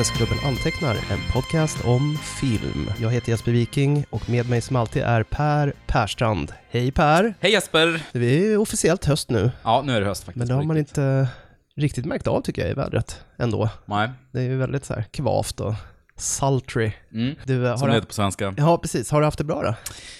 [0.00, 2.90] Intresseklubben Antecknar, en podcast om film.
[3.00, 6.52] Jag heter Jesper Viking och med mig som alltid är Per Perstrand.
[6.70, 7.34] Hej Per!
[7.40, 8.02] Hej Jesper!
[8.12, 10.38] Det är officiellt höst nu, Ja, nu är det höst faktiskt.
[10.38, 10.98] men det har man riktigt.
[10.98, 11.28] inte
[11.76, 13.68] riktigt märkt av tycker jag i vädret ändå.
[13.86, 14.10] Nej.
[14.32, 15.74] Det är ju väldigt så här kvavt och
[16.16, 16.92] sultry.
[17.12, 17.34] Mm.
[17.44, 18.54] Du, har Som det heter på svenska.
[18.56, 19.10] Ja, precis.
[19.10, 19.74] Har du haft det bra då?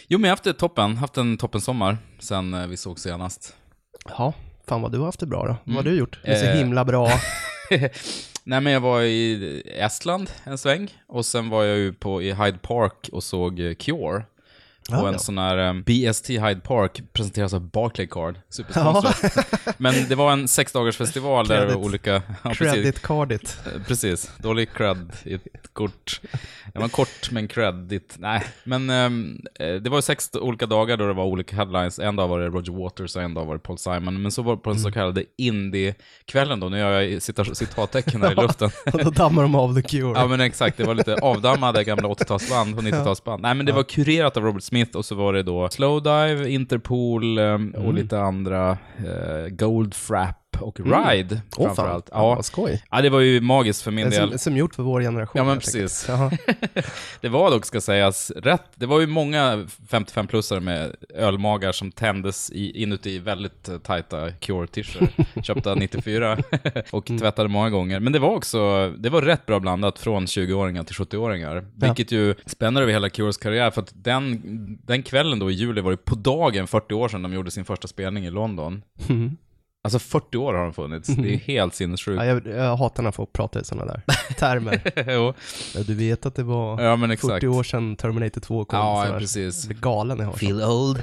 [0.09, 0.97] Jo, men jag har haft det toppen.
[0.97, 3.55] Haft en toppen sommar sen eh, vi såg senast.
[4.19, 4.33] Ja,
[4.69, 5.57] fan vad du har haft det bra då.
[5.65, 5.93] Vad har Mm.
[5.93, 6.19] du gjort?
[6.25, 6.57] Det är så Eh.
[6.57, 7.11] himla bra.
[8.51, 12.33] Nej, men jag var i Estland en sväng och sen var jag ju på, i
[12.33, 14.23] Hyde Park och såg eh, Cure.
[14.91, 15.19] På Ja, en ja.
[15.19, 18.39] sån här eh, BST Hyde Park presenteras av Barclaycard.
[18.49, 19.47] Supersponsrat.
[19.79, 21.77] Men det var en sexdagars festival där Credit.
[21.77, 22.13] olika...
[22.45, 22.73] Ja, precis.
[22.75, 23.59] Credit cardet.
[23.67, 26.21] Eh, Precis, dålig cred i ett kort.
[26.73, 28.15] Det var kort men credit.
[28.19, 31.99] Nej, men ehm, eh, det var ju sex olika dagar då det var olika headlines.
[31.99, 34.23] En dag var det Roger Waters och en dag var det Paul Simon.
[34.23, 38.23] Men så var det på den så kallade indie-kvällen då, nu gör jag cita- citattecken
[38.23, 38.71] här i luften.
[38.93, 40.13] Och då dammar de av The Cure.
[40.21, 43.41] Ja men exakt, det var lite avdammade gamla 80-talsband och 90-talsband.
[43.41, 47.39] Nej men det var kurerat av Robert Smith och så var det då Slowdive, Interpol
[47.39, 49.47] ehm, och lite andra, eh,
[50.59, 52.09] Och Ride Åh framförallt.
[52.09, 52.35] fan, ja.
[52.35, 52.83] vad skoj.
[52.91, 54.29] Ja, det var ju magiskt för min En del.
[54.31, 55.33] som, som gjort för vår generation.
[55.39, 56.09] Ja, men precis.
[57.21, 58.65] Det var dock, ska sägas, rätt.
[58.75, 65.13] Det var ju många 55-plussare med ölmagar som tändes i, inuti väldigt eh, tajta Cure-t-shirts,
[65.47, 66.39] köpta 94
[66.91, 68.01] och tvättade många gånger.
[68.01, 71.65] Men det var också, det var rätt bra blandat från 20-åringar till 70-åringar.
[71.75, 74.43] Vilket ju spänner över hela Cures karriär, för att den,
[74.87, 77.65] den kvällen då i juli var det på dagen 40 år sedan de gjorde sin
[77.65, 78.83] första spelning i London.
[79.09, 79.37] Mhm.
[79.83, 82.17] Alltså 40 år har de funnits, det är helt sinnessjukt.
[82.23, 84.03] Ja, jag, jag hatar när folk pratar i sådana där
[84.39, 84.83] termer.
[85.15, 85.35] Jo.
[85.75, 87.33] Ja, du vet att det var Ja, men exakt.
[87.33, 88.79] 40 år sedan Terminator 2 kom.
[88.79, 89.19] Ja, sådär.
[89.19, 89.65] precis.
[89.65, 90.63] Jag blir galen när jag hör sånt.
[90.63, 91.03] old.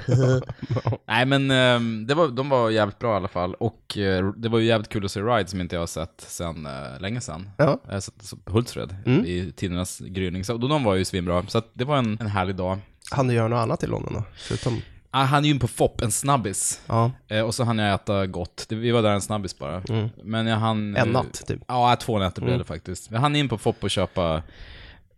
[1.08, 3.54] Nej men ehm, det var, de var jävligt bra i alla fall.
[3.54, 6.20] Och eh, det var ju jävligt kul att se Ride som inte jag har sett
[6.28, 7.50] sen uh, länge sedan.
[7.56, 7.80] Ja.
[7.90, 9.24] Jag så- på Hultsfred Mm.
[9.24, 10.44] i tidernas gryning.
[10.44, 11.44] Så de var ju svinbra.
[11.48, 12.78] Så det var en, en härlig dag.
[13.10, 14.22] Han du göra något annat i London då?
[14.38, 16.80] Förutom, Ah, han är ju in på FOP, en snabbis.
[16.86, 18.66] ja, Eh, och så hann jag äta gott.
[18.68, 19.82] Det, vi var där en snabbis bara.
[19.88, 20.08] Mm.
[20.22, 20.96] Men jag hann...
[20.96, 21.60] en natt typ.
[21.68, 22.58] Ja, två nätter blev Mm.
[22.58, 23.10] det faktiskt.
[23.10, 24.42] Jag hann in på FOP och köpa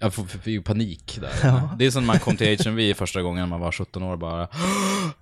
[0.02, 1.60] jag fick ju panik där.
[1.78, 4.16] Det är som när man kom till HMV första gången när man var 17 år
[4.16, 4.48] bara.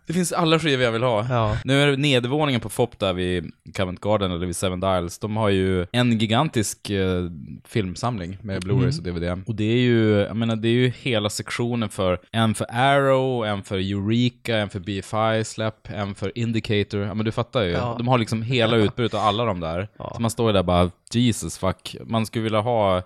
[0.07, 1.27] Det finns alla skivor jag vill ha.
[1.31, 1.57] Ja.
[1.65, 5.19] Nu är det nedervåningen på FOP där vid Covent Garden eller vid Seven Dials.
[5.19, 7.31] De har ju en gigantisk eh,
[7.65, 9.43] filmsamling med Blu-rays och DVD.
[9.47, 13.47] Och det är ju, jag menar, det är ju hela sektionen för en för Arrow,
[13.47, 17.01] en för Eureka, en för BFI-släpp, en för Indicator.
[17.01, 17.71] Ja men du fattar ju.
[17.71, 17.95] Ja.
[17.99, 19.89] De har liksom hela utbudet av alla de där.
[19.99, 20.13] Ja.
[20.15, 21.97] Så man står ju där bara, Jesus fuck.
[22.07, 23.03] Man skulle vilja ha,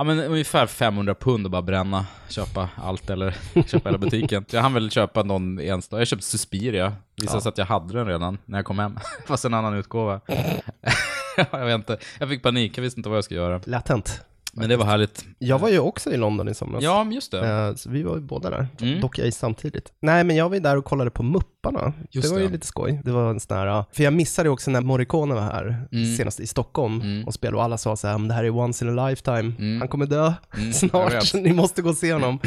[0.00, 4.44] ja men ungefär 500 pund och bara bränna, köpa allt eller köpa hela butiken.
[4.50, 6.92] Jag hann väl köpa någon enstaka, jag köpte Suspiria.
[7.16, 7.40] Visade Ja.
[7.40, 10.20] sig att jag hade den redan när jag kom hem, fast en annan utgåva.
[11.50, 13.60] jag vet inte, jag fick panik, jag visste inte vad jag skulle göra.
[13.64, 14.20] Lätt hänt.
[14.52, 15.24] Men det var härligt.
[15.38, 16.82] Jag var ju också i London i somras.
[16.84, 17.48] Ja, just det.
[17.48, 19.00] Eh, Så vi var ju båda där, Mm.
[19.00, 19.92] dock ej samtidigt.
[20.02, 21.22] Nej, men jag var ju där och kollade på
[21.64, 21.92] Mupparna.
[22.10, 22.52] Just det var ju det.
[22.52, 23.00] lite skoj.
[23.04, 26.16] Det var en sån här, för jag missade ju också när Morricone var här, Mm.
[26.16, 27.26] senast i Stockholm, Mm.
[27.26, 29.52] och spelade och alla sa så här, "Men det här är once in a lifetime,
[29.58, 29.78] Mm.
[29.80, 32.38] han kommer dö Mm, snart, ni måste gå och se honom.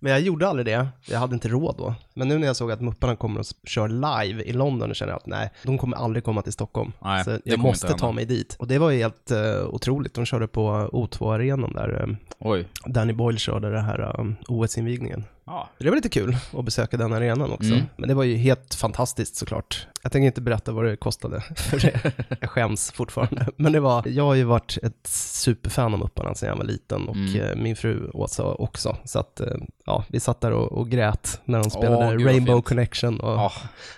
[0.00, 1.94] men jag gjorde aldrig det, jag hade inte råd då.
[2.14, 5.12] Men nu när jag såg att Mupparna kommer och kör live i London, då känner
[5.12, 6.92] jag att nej, de kommer aldrig komma till Stockholm.
[7.04, 8.12] Nej, så jag måste ta hända.
[8.12, 8.56] mig dit.
[8.58, 12.66] Och det var ju helt uh, otroligt, de körde på O2-arenan där, eh, Oj.
[12.86, 15.24] Danny Boyle körde det här um, OS-invigningen.
[15.46, 15.68] Ja.
[15.78, 17.72] Det var lite kul att besöka den arenan också.
[17.72, 17.82] Mm.
[17.96, 19.86] Men det var ju helt fantastiskt såklart.
[20.02, 23.46] Jag tänker inte berätta vad det kostade, för det, jag skäms fortfarande.
[23.56, 27.08] Men det var, jag har ju varit ett superfan av Mupparna sedan jag var liten
[27.08, 27.40] och Mm.
[27.40, 28.96] eh, min fru Åsa också.
[29.04, 29.46] Så att, eh,
[29.86, 32.64] ja, vi satt där och, och grät när de spelade vad Rainbow fint.
[32.66, 33.20] Connection.
[33.20, 33.52] Och, Ja.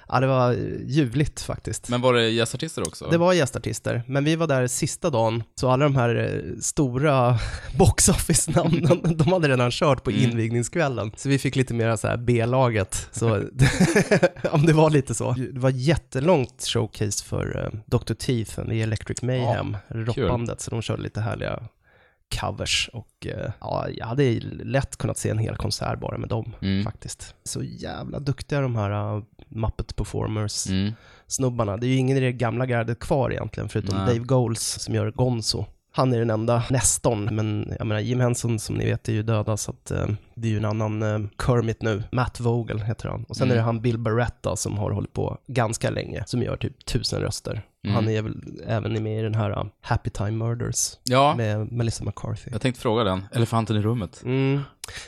[0.09, 0.53] ja, det var
[0.87, 1.89] ljuvligt faktiskt.
[1.89, 3.09] Men var det gästartister också?
[3.11, 6.15] Det var gästartister, men vi var där sista dagen, så alla de här
[6.45, 7.39] eh, stora
[7.79, 10.31] box office-namnen, de hade redan kört på Mm.
[10.31, 11.13] invigningskvällen.
[11.17, 13.09] Så vi fick lite mer så här B-laget.
[13.13, 13.35] Så
[14.51, 15.33] om det var lite så.
[15.53, 18.15] Det var jättelångt showcase för uh, Dr.
[18.15, 21.63] Teeth i Electric Mayhem, rockbandet, så de körde lite härliga
[22.41, 26.53] covers och eh, ja, jag hade lätt kunnat se en hel konsert bara med dem
[26.63, 26.85] Mm.
[26.85, 27.35] faktiskt.
[27.45, 30.93] Så jävla duktiga de här uh, Muppet Performers Mm.
[31.27, 31.77] snubbarna.
[31.77, 34.07] Det är ju ingen i det gamla gardet kvar egentligen, förutom Nej.
[34.07, 35.67] Dave Goles som gör Gonzo.
[35.97, 39.23] Han är den enda nästorn, men jag menar Jim Henson som ni vet är ju
[39.23, 42.03] döda så att eh, det är ju en annan eh, Kermit nu.
[42.13, 43.25] Matt Vogel heter han.
[43.29, 43.53] Och sen Mm.
[43.53, 47.21] är det han Bill Barretta som har hållit på ganska länge, som gör typ tusen
[47.21, 47.63] röster.
[47.85, 47.95] Mm.
[47.95, 48.35] Han är väl
[48.67, 52.51] även med i den här uh, Happy Time Murders Ja, med Melissa McCarthy.
[52.53, 53.25] jag tänkte fråga den.
[53.33, 54.23] Elefanten i rummet.
[54.25, 54.61] Mm.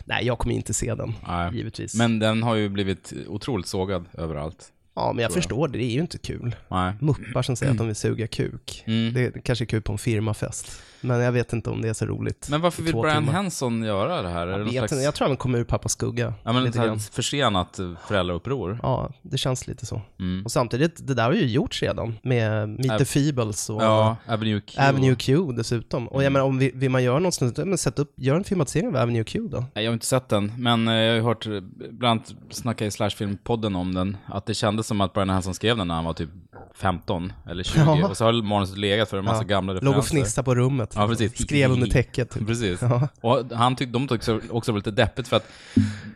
[0.04, 1.54] Nej, jag kommer inte se den, Nej.
[1.54, 1.94] givetvis.
[1.94, 4.72] Men den har ju blivit otroligt sågad överallt.
[4.96, 5.78] Ja, men jag förstår det.
[5.78, 6.56] Det är ju inte kul.
[6.68, 6.92] Nej.
[7.00, 8.84] Muppar som säger att de vill suga kuk.
[8.86, 9.14] Mm.
[9.14, 10.82] Det kanske är kul på en firmafest.
[11.06, 12.48] Men jag vet inte om det är så roligt.
[12.50, 13.32] Men varför vill Brian timmar.
[13.32, 14.46] Henson göra det här?
[14.46, 14.92] Jag, vet slags...
[14.92, 15.04] inte.
[15.04, 16.34] jag tror han kommer ur pappas skugga.
[16.44, 16.98] Ja, men lite grann.
[17.00, 18.78] försenat föräldrauppror.
[18.82, 20.02] Ja, det känns lite så.
[20.20, 20.44] Mm.
[20.44, 24.16] Och samtidigt, det där har ju gjorts redan med Meet Ab- the Feebles och Ja,
[24.28, 24.80] Avenue Q.
[24.82, 26.08] Avenue Q dessutom.
[26.08, 26.32] Och jag Mm.
[26.32, 28.96] menar, om vi, vill man göra något sånt, men sätt upp, gör en filmatisering av
[28.96, 29.64] Avenue Q då.
[29.74, 31.52] Nej, Jag har inte sett den, men eh, jag har hört, eh,
[31.90, 35.76] bland annat snacka i Slashfilm-podden om den, att det kändes som att Brian Henson skrev
[35.76, 36.30] den när han var typ
[36.74, 38.08] 15 eller 20, Ja.
[38.08, 39.46] och så har manuset legat för en massa Ja.
[39.48, 39.98] gamla Låg referenser.
[39.98, 40.95] och fnissade på rummet.
[40.96, 41.38] Ja, precis.
[41.42, 42.30] Skrev under täcket.
[42.30, 42.46] Typ.
[42.46, 42.82] Precis.
[42.82, 43.08] Ja.
[43.20, 45.46] Och han tyckte, de tyckte också, också var lite deppigt för att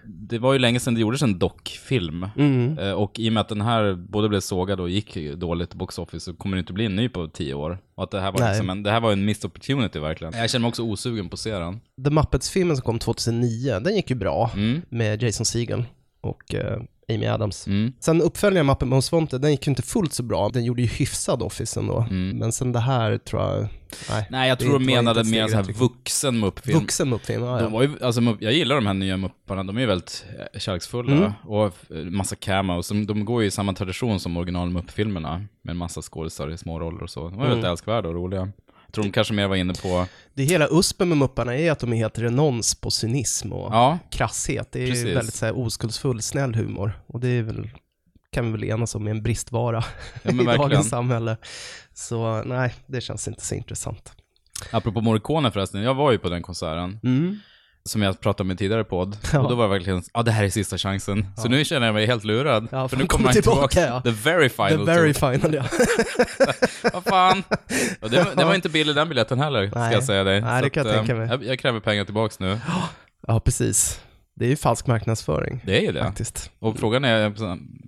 [0.05, 2.27] det var ju länge sedan det gjordes en dockfilm.
[2.37, 2.79] Mm.
[2.79, 5.99] Eh, Och i och med att den här både blev sågad och gick dåligt box
[5.99, 7.79] office så kommer det inte bli en ny på tio år.
[7.95, 8.49] Och att det här var, Nej.
[8.51, 10.33] liksom en, det här var en missed opportunity verkligen.
[10.37, 11.81] Jag känner mig också osugen på att se den.
[12.05, 14.83] The Muppets-filmen som kom 2009, den gick ju bra Mm.
[14.89, 15.85] med Jason Segel
[16.21, 16.81] och eh,
[17.15, 17.67] Amy Adams.
[17.67, 17.93] Mm.
[18.01, 20.49] Sen uppföljaren Muppet Most Wanted, den gick ju inte fullt så bra.
[20.49, 22.07] Den gjorde ju hyfsad Office ändå.
[22.11, 22.39] Mm.
[22.39, 23.67] Men sen det här tror jag,
[24.11, 24.27] nej.
[24.31, 26.79] Nej, jag tror de menade mer en sån här vuxen muppfilm.
[26.79, 27.69] Vuxen Muppfilm, ja, De ja.
[27.69, 30.25] var ju, alltså, jag gillar de här nya mupparna, de är ju väldigt
[30.55, 31.33] eh, kärleksfulla Mm.
[31.47, 32.89] och eh, massa cameos.
[32.89, 36.59] De, de går ju i samma tradition som original muppfilmerna med en massa skådisar i
[36.59, 37.21] små roller och så.
[37.29, 37.49] De var Mm.
[37.49, 38.49] väldigt älskvärda och roliga.
[38.91, 41.79] Jag tror de kanske mer var inne på, Det hela uspen med Mupparna är att
[41.79, 44.73] de är helt renons på cynism och ja, krasshet.
[44.73, 45.17] Det är Precis.
[45.17, 47.01] väldigt så här, oskuldsfull, snäll humor.
[47.07, 47.71] Och det är väl,
[48.33, 49.85] kan vi väl enas om, är en bristvara
[50.23, 50.59] ja i verkligen.
[50.59, 51.37] dagens samhälle.
[51.95, 54.13] Så nej, det känns inte så intressant.
[54.71, 57.01] Apropå Morricone förresten, jag var ju på den konserten.
[57.03, 57.39] Mm.
[57.85, 59.17] Som jag pratade om i tidigare podd.
[59.33, 59.39] Ja.
[59.39, 61.27] Och då var det verkligen, ja det här är sista chansen.
[61.37, 62.69] Så nu känner jag mig helt lurad.
[62.71, 63.95] Ja, för nu kommer han tillbaka, tillbaka.
[63.95, 64.01] ja.
[64.03, 65.33] The very final The very tour.
[65.33, 65.65] final, ja.
[66.93, 67.43] Vad fan.
[68.01, 69.93] Och det, det var inte billig den biljetten heller, ska Nej.
[69.95, 70.41] jag säga dig.
[70.41, 71.29] Nej, Så det kan jag att, tänka eh, mig.
[71.29, 72.59] Jag, jag kräver pengar tillbaks nu.
[73.27, 74.01] Ja, precis.
[74.41, 75.61] Det är ju falsk marknadsföring.
[75.67, 76.05] Det är ju det.
[76.05, 76.51] Faktiskt.
[76.59, 77.29] Och frågan är,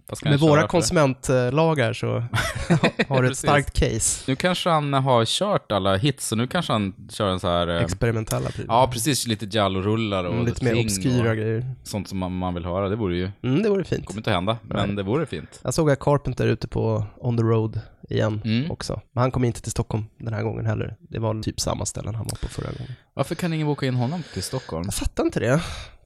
[0.08, 2.06] vad ska Med våra konsumentlagar så
[3.08, 4.24] har du ett starkt case.
[4.26, 7.68] Nu kanske han har kört alla hits, så nu kanske han kör en så här...
[7.68, 8.74] eh, Experimentella prylar.
[8.74, 9.26] Ja, precis.
[9.26, 11.74] Lite Jallo-rullar och Mm, lite mer obskyra grejer.
[11.82, 12.88] sånt som man, man vill höra.
[12.88, 13.30] Det vore ju...
[13.42, 14.06] Mm, det vore fint.
[14.06, 14.96] kommer inte att hända, men Nej.
[14.96, 15.60] det vore fint.
[15.64, 18.70] Jag såg att Carpenter ute på On the Road igen Mm.
[18.70, 19.00] också.
[19.12, 20.96] Men han kom inte till Stockholm den här gången heller.
[21.00, 22.92] Det var typ samma ställen han var på förra gången.
[23.14, 24.84] Varför kan ingen boka in honom till Stockholm?
[24.84, 25.60] Jag fattar inte det.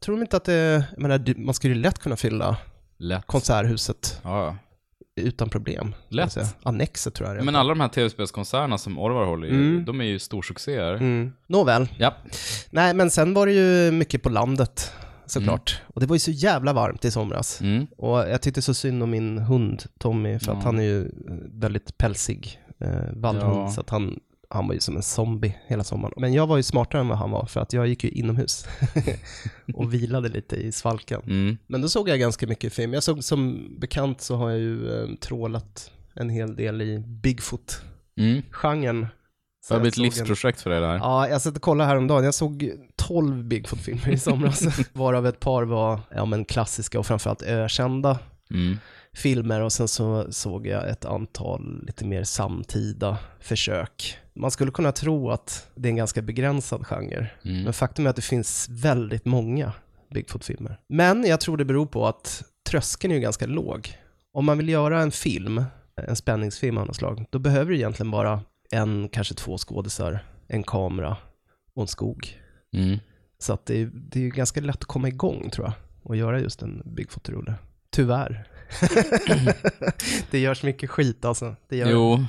[0.07, 2.57] Tror de inte att det, jag menar, man skulle ju lätt kunna fylla
[2.99, 3.27] Lätt.
[3.27, 4.57] Konserthuset Ja, ja.
[5.23, 5.95] utan problem.
[6.09, 6.33] Lätt.
[6.33, 6.47] säga.
[6.63, 7.45] Annexet tror jag det är.
[7.45, 9.85] Men alla de här tv-spelskoncernerna som Orvar håller Mm.
[9.85, 10.95] de är ju storsuccéer.
[10.95, 11.33] Mm.
[11.47, 11.89] Nåväl.
[11.99, 12.15] Ja.
[12.71, 14.93] Nej, men sen var det ju mycket på landet
[15.27, 15.83] såklart.
[15.95, 17.61] Och det var ju så jävla varmt i somras.
[17.61, 17.87] Mm.
[17.99, 20.65] Och jag tyckte så synd om min hund Tommy, för att Ja.
[20.65, 21.11] han är ju
[21.53, 23.71] väldigt pälsig eh, vallhund, Ja.
[23.71, 24.21] så att han,
[24.51, 26.15] han var ju som en zombie hela sommaren.
[26.17, 28.67] Men jag var ju smartare än vad han var, för att jag gick ju inomhus
[29.75, 31.23] och vilade lite i svalkan.
[31.27, 31.57] Mm.
[31.67, 32.93] Men då såg jag ganska mycket film.
[32.95, 38.97] Jag såg som bekant så har jag ju eh, trålat en hel del i Bigfoot-genren.
[38.97, 39.07] Mm.
[39.67, 40.95] Så Det har blivit ett såg en- livsprojekt för dig där.
[40.97, 42.25] Ja, jag satt och kollade häromdagen.
[42.25, 47.43] Jag såg 12 Bigfoot-filmer i somras, varav ett par var ja, men klassiska och framförallt
[47.43, 48.19] ökända
[48.51, 48.77] Mm.
[49.15, 54.17] filmer och sen så såg jag ett antal lite mer samtida försök.
[54.37, 57.63] Man skulle kunna tro att det är en ganska begränsad genre, Mm.
[57.63, 59.73] men faktum är att det finns väldigt många
[60.15, 60.81] Bigfoot-filmer.
[60.89, 63.99] Men jag tror det beror på att tröskeln är ju ganska låg.
[64.33, 65.65] Om man vill göra en film,
[66.07, 68.41] en spänningsfilm av något slag, då behöver du egentligen bara
[68.71, 71.17] en, kanske två skådisar, en kamera
[71.75, 72.41] och en skog.
[72.73, 72.99] Mm.
[73.39, 76.41] Så att det är, det är ganska lätt att komma igång tror jag och göra
[76.41, 77.55] just en Bigfoot-rulle.
[77.91, 78.49] Tyvärr.
[80.31, 81.57] det görs mycket skit alltså.
[81.69, 82.25] Det gör Jo,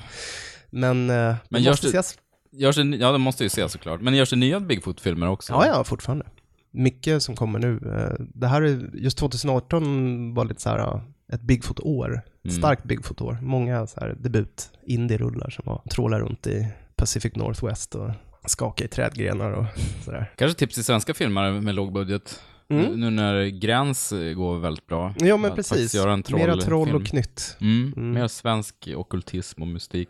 [0.70, 2.18] Men, eh, Men görs måste det- ses.
[2.52, 4.02] görs det, ja det måste ju se såklart.
[4.02, 5.54] Men görs det nya Bigfoot-filmer också?
[5.54, 6.26] Ja, ja, fortfarande.
[6.72, 7.74] Mycket som kommer nu.
[7.86, 11.02] Eh, Det här är, just 2018 var lite så här
[11.34, 12.22] ett Bigfoot-år.
[12.46, 12.58] Mm.
[12.58, 13.38] Starkt Bigfoot-år.
[13.42, 18.10] Många så här debut indie-rullar som var trålar runt i Pacific Northwest och
[18.46, 19.66] skaka i trädgrenar och
[20.06, 20.32] sådär.
[20.36, 22.42] Kanske tips till svenska filmer med låg budget.
[22.70, 23.00] Mm.
[23.00, 25.14] Nu, när Gräns eh, går väldigt bra.
[25.20, 25.96] Ja, men precis.
[25.96, 27.58] Göra en troll Mera troll och knytt.
[27.62, 27.94] Mm.
[27.98, 28.12] Mm.
[28.12, 30.10] Mer svensk ockultism och mystik.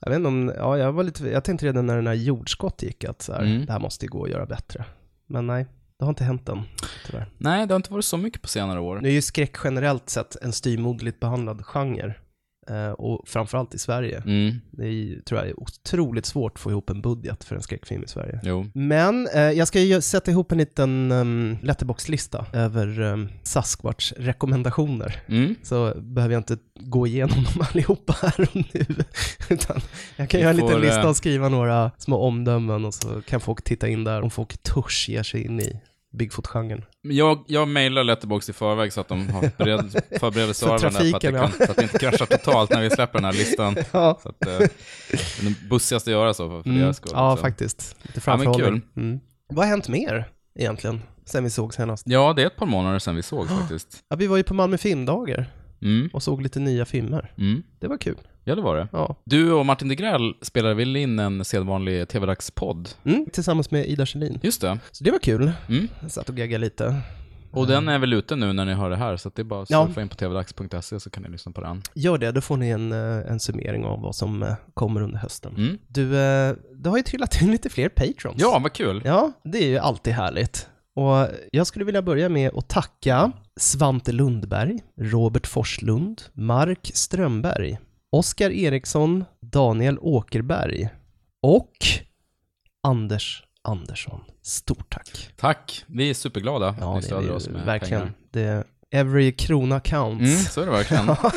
[0.00, 2.82] Jag vet inte om, ja, jag var lite, jag tänkte redan när den här jordskott
[2.82, 3.66] gick att så här, Mm.
[3.66, 4.84] det här måste ju gå att göra bättre.
[5.26, 5.66] Men nej,
[5.98, 6.62] det har inte hänt än,
[7.06, 7.26] tyvärr.
[7.38, 8.98] Nej, det har inte varit så mycket på senare år.
[9.02, 12.14] Nu är ju skräck generellt sett en styrmodligt behandlad genre.
[12.70, 14.22] Eh, och framförallt i Sverige.
[14.26, 14.54] Mm.
[14.70, 18.04] Det är, tror jag är otroligt svårt att få ihop en budget för en skräckfilm
[18.04, 18.40] i Sverige.
[18.42, 18.66] Jo.
[18.74, 25.22] Men eh, jag ska ju sätta ihop en liten um, letterboxlista över um, Sasquatch-rekommendationer.
[25.28, 25.54] Mm.
[25.62, 28.86] Så behöver jag inte gå igenom dem allihopa här och nu.
[29.48, 29.80] Utan
[30.16, 32.94] jag kan Vi göra en liten får, lista eh, och skriva några små omdömen och
[32.94, 35.80] så kan folk titta in där om folk törs ge sig in i
[36.12, 36.84] Bigfoot-genren.
[37.02, 40.90] Jag, jag mailar Letterbox i förväg så att de har bered, där för att, det
[40.90, 43.76] trafiken, kan, så att det inte kraschar totalt när vi släpper den här listan.
[43.92, 44.58] Ja, Så att, eh,
[45.40, 46.82] det bussigaste att göra så för, för mm.
[46.82, 47.12] deras skull.
[47.14, 47.42] ja också.
[47.42, 47.96] faktiskt.
[48.02, 48.82] Lite Ja, framförhållning.
[48.96, 49.20] Mm.
[49.48, 52.04] Vad har hänt mer egentligen, sen vi såg senast?
[52.06, 54.04] Ja, det är ett par månader sedan vi såg faktiskt.
[54.08, 55.50] Ja, vi var ju på Malmö filmdagar
[55.82, 57.32] Mm, och såg lite nya filmer.
[57.38, 57.62] mm.
[57.78, 58.16] Det var kul.
[58.44, 58.88] Ja, det var det.
[58.92, 59.16] Ja.
[59.24, 62.88] Du och Martin Degrell spelade väl in en sedvanlig TV-dagspodd?
[63.04, 64.38] Mm, tillsammans med Ida Kjellin.
[64.42, 64.78] Just det.
[64.92, 65.52] Så det var kul.
[65.68, 65.88] Mm.
[66.00, 66.94] Jag satt och gaggade lite.
[67.50, 69.62] Och den är väl ute nu när ni hör det här, så det är bara
[69.62, 69.86] att Ja.
[69.86, 71.82] surfa in på tvdags.se så kan ni lyssna på den.
[71.94, 75.18] Gör det, då får ni en, eh, en summering av vad som eh, kommer under
[75.18, 75.54] hösten.
[75.56, 75.78] Mm.
[75.88, 78.36] Du, eh, det har ju trillat in lite fler patrons.
[78.40, 79.02] Ja, vad kul.
[79.04, 80.68] Ja, det är ju alltid härligt.
[80.98, 87.78] Och jag skulle vilja börja med att tacka Svante Lundberg, Robert Forslund, Mark Strömberg,
[88.10, 90.88] Oskar Eriksson, Daniel Åkerberg
[91.42, 91.72] och
[92.82, 94.20] Anders Andersson.
[94.42, 95.28] Stort tack.
[95.36, 95.84] Tack.
[95.86, 98.00] Vi är superglada att Ja, ni är stödjer vi oss med verkligen.
[98.00, 98.14] pengar.
[98.30, 100.24] Det, every krona counts.
[100.24, 101.06] Mm, så är det verkligen.
[101.22, 101.32] Ja,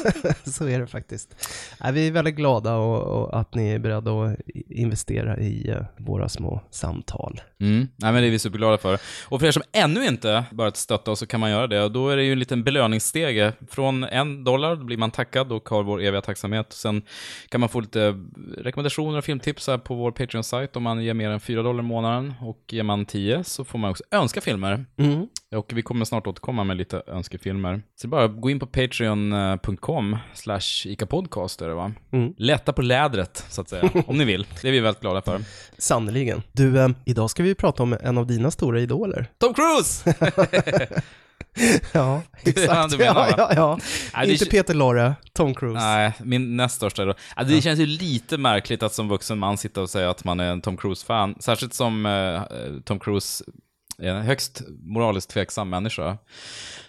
[0.51, 1.49] så är det faktiskt.
[1.83, 4.39] Nej, vi är väldigt glada och, och att ni är beredda att
[4.69, 7.41] investera i eh, våra små samtal.
[7.59, 7.87] Mm.
[7.95, 8.99] Nej, men det är vi superglada för.
[9.27, 11.83] Och för er som ännu inte börjat stötta oss så kan man göra det.
[11.83, 13.53] Och då är det ju en liten belöningsstege.
[13.69, 16.73] Från en dollar blir man tackad och har vår eviga tacksamhet.
[16.73, 17.01] Sen
[17.49, 18.15] kan man få lite
[18.57, 21.87] rekommendationer och filmtips här på vår Patreon-sajt om man ger mer än 4 dollar i
[21.87, 22.33] månaden.
[22.41, 24.85] Och ger man 10 så får man också önska filmer.
[24.97, 25.27] Mm.
[25.55, 27.03] Och vi kommer snart återkomma med lite
[27.49, 27.81] önskefilmer.
[27.95, 31.91] Så det är bara att gå in på patreon.com slash icapodcast är det va?
[32.11, 32.33] Mm.
[32.37, 34.45] Lätta på lädret, så att säga, om ni vill.
[34.61, 35.41] Det är vi väldigt glada för.
[35.77, 36.41] Sannerligen.
[36.51, 39.25] Du, eh, idag ska vi prata om en av dina stora idoler.
[39.37, 40.15] Tom Cruise!
[41.93, 42.97] Ja, exakt.
[42.97, 43.79] menar, ja, ja, ja.
[44.13, 45.79] Nej, det Inte k- Peter Lorre, Tom Cruise.
[45.79, 47.13] Nej, min näst största då.
[47.35, 50.39] Ja, det känns ju lite märkligt att som vuxen man sitta och säga att man
[50.39, 51.35] är en Tom Cruise-fan.
[51.39, 52.41] Särskilt som eh,
[52.85, 53.43] Tom Cruise
[54.07, 56.17] är en högst moraliskt tveksam människa.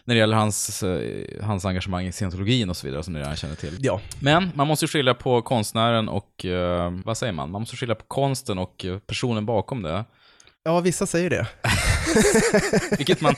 [0.05, 3.37] När det gäller hans, eh, hans engagemang i scientologin och så vidare, som ni redan
[3.37, 3.77] känner till.
[3.81, 7.51] Ja, Men man måste ju skilja på konstnären och, eh, vad säger man?
[7.51, 10.05] Man måste skilja på konsten och eh, personen bakom det.
[10.65, 11.47] ja vissa säger det.
[12.99, 13.35] Vilket man...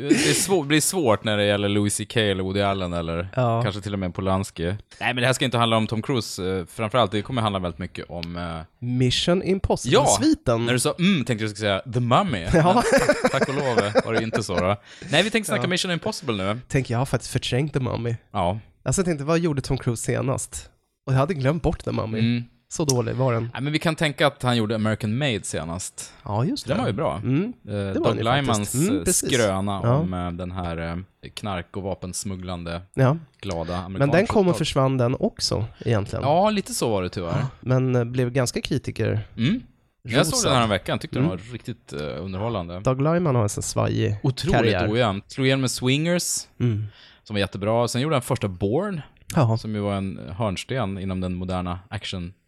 [0.00, 3.62] Det svår, blir svårt när det gäller Louis CK eller Woody Allen eller Ja.
[3.62, 4.64] kanske till och med Polanski.
[4.64, 7.10] Nej, men det här ska inte handla om Tom Cruise eh, framförallt.
[7.12, 8.36] Det kommer handla väldigt mycket om...
[8.36, 10.66] eh, Mission Impossible-sviten.
[10.66, 12.46] När du sa mm tänkte jag skulle säga The Mummy.
[12.54, 12.82] Ja.
[13.22, 14.76] Men Tack och lov var det inte så då.
[15.10, 15.68] Nej, vi tänkte snacka Ja.
[15.68, 16.60] Mission Impossible nu.
[16.68, 18.14] Tänker jag har faktiskt förträngt The Mummy.
[18.32, 18.58] Ja.
[18.84, 20.70] Alltså jag tänkte, vad gjorde Tom Cruise senast?
[21.06, 22.18] Och jag hade glömt bort The Mummy.
[22.18, 22.44] Mm.
[22.76, 23.50] Så dålig var den.
[23.52, 26.12] Nej, men vi kan tänka att han gjorde American Made senast.
[26.24, 26.72] Ja, just det.
[26.74, 27.16] Den var ju bra.
[27.16, 27.52] Mm.
[27.68, 28.74] Eh, Doug Lymans.
[28.74, 29.94] Mm, eh, skröna Ja.
[29.96, 34.58] om eh, den här eh, knark och vapensmugglande, Ja, glada men amerikanska den kom och
[34.58, 36.22] försvann den också egentligen.
[36.24, 37.44] Ja, lite så var det tyvärr.
[37.60, 39.20] Men eh, blev ganska kritiker.
[39.36, 39.62] Mm.
[40.02, 40.52] Jag såg Rosad.
[40.52, 41.28] den här veckan, tyckte Mm.
[41.30, 42.80] den var riktigt eh, underhållande.
[42.80, 44.92] Doug Lyman har en sån svajig Otroligt karriär.
[44.92, 45.24] ojämnt.
[45.32, 46.84] Slog igen med Swingers, Mm.
[47.24, 47.88] som var jättebra.
[47.88, 49.02] Sen gjorde han första Bourne,
[49.36, 51.78] Ja, som ju var en hörnsten inom den moderna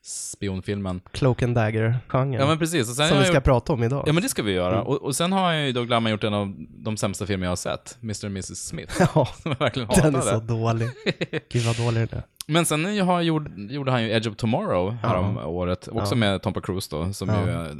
[0.06, 1.00] action-spionfilmen.
[1.12, 2.32] Cloak and Dagger-genren.
[2.32, 2.88] Ja men precis.
[2.90, 3.44] Och sen som vi jag ska gjort...
[3.44, 4.04] prata om idag.
[4.06, 4.74] Ja men det ska vi göra.
[4.74, 4.86] Mm.
[4.86, 7.56] Och, och sen har ju Doug Lyman gjort en av de sämsta filmer jag har
[7.56, 8.24] sett, Mr.
[8.26, 8.66] and Mrs.
[8.66, 8.94] Smith.
[9.14, 10.22] Ja, Som jag verkligen den är hatade.
[10.40, 10.88] så dålig.
[11.52, 12.22] Gud vad dålig den är.
[12.46, 16.18] Men sen har, gjorde, gjorde han ju Edge of Tomorrow härom året, också Ja.
[16.18, 17.46] med Tom Cruise då, som Ja.
[17.46, 17.76] ju är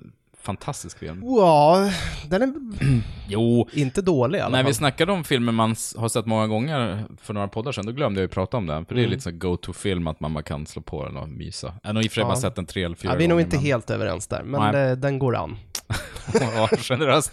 [0.46, 1.22] fantastisk film.
[1.24, 1.90] Ja,
[2.28, 2.52] den är
[3.28, 4.66] Jo, inte dålig i alla när fall.
[4.70, 8.20] vi snackade om filmer man har sett många gånger för några poddar sedan, då glömde
[8.20, 8.86] jag ju prata om den.
[8.86, 9.10] För det är Mm.
[9.10, 11.74] lite så go-to-film att man bara kan slå på den och mysa.
[11.82, 12.36] Har nog i och för sig Ja.
[12.36, 14.72] sett den tre eller fyra Ja, vi är nog inte men- helt överens där, men
[14.72, 15.56] det, den går an.
[16.40, 17.32] Ja, generöst.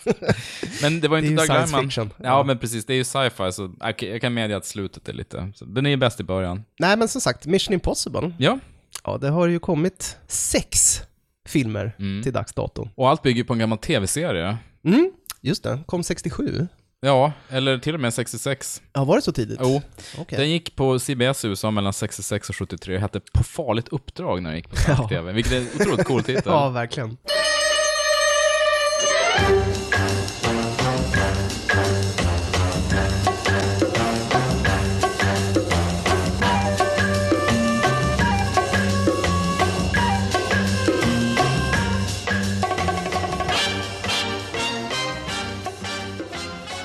[0.82, 1.84] Men det var är inte ju Doug science Lyman.
[1.84, 2.10] fiction.
[2.17, 2.86] Ja, men precis.
[2.86, 5.51] Det är ju sci-fi, så okej, jag kan medge att slutet är lite...
[5.55, 6.63] Så den är ju bäst i början.
[6.79, 8.34] Nej, men som sagt, Mission Impossible.
[8.38, 8.60] Ja,
[9.05, 11.01] Ja, det har ju kommit sex
[11.50, 12.23] filmer Mm.
[12.23, 12.89] till dags dato.
[12.95, 14.57] och allt bygger på en gammal tv-serie.
[14.85, 15.79] Mm, just det.
[15.85, 16.67] Kom 67.
[17.01, 18.81] Ja, eller till och med 66.
[18.93, 19.59] Ja, var det så tidigt?
[19.63, 19.81] Jo,
[20.17, 20.38] Okej.
[20.39, 22.97] den gick på CBS i USA mellan 66 och 73.
[22.97, 25.07] Hette På farligt uppdrag när den gick på svensk Ja.
[25.09, 26.43] tv, vilket är en otroligt cool titel.
[26.45, 27.17] Ja, verkligen.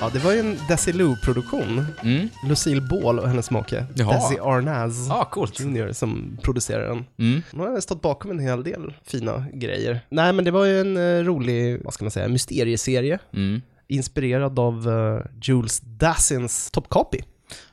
[0.08, 1.86] Ja, det var ju en Desilu-produktion.
[2.02, 2.28] Mm.
[2.48, 4.12] Lucille Ball och hennes make, Jaha.
[4.14, 5.60] Desi Arnaz Ja, coolt.
[5.92, 7.04] Som producerar den.
[7.18, 7.42] Mm.
[7.52, 10.00] Hon har stått bakom en hel del fina grejer.
[10.08, 13.18] Nej, men det var ju en eh, rolig, vad ska man säga, mysterieserie.
[13.34, 13.62] Mm.
[13.88, 17.18] Inspirerad av eh, Jules Dassins Top Copy.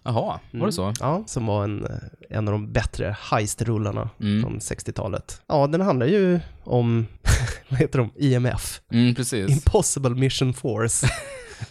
[0.04, 0.84] Jaha, var det så?
[0.84, 0.94] Mm.
[1.00, 1.92] Ja, som var en, eh,
[2.38, 4.42] en av de bättre heist-rullarna Mm.
[4.44, 5.42] från 60-talet.
[5.48, 7.08] Ja, den handlar ju om,
[7.70, 9.50] vad heter de, IMF, Mm, precis.
[9.52, 11.08] Impossible Mission Force.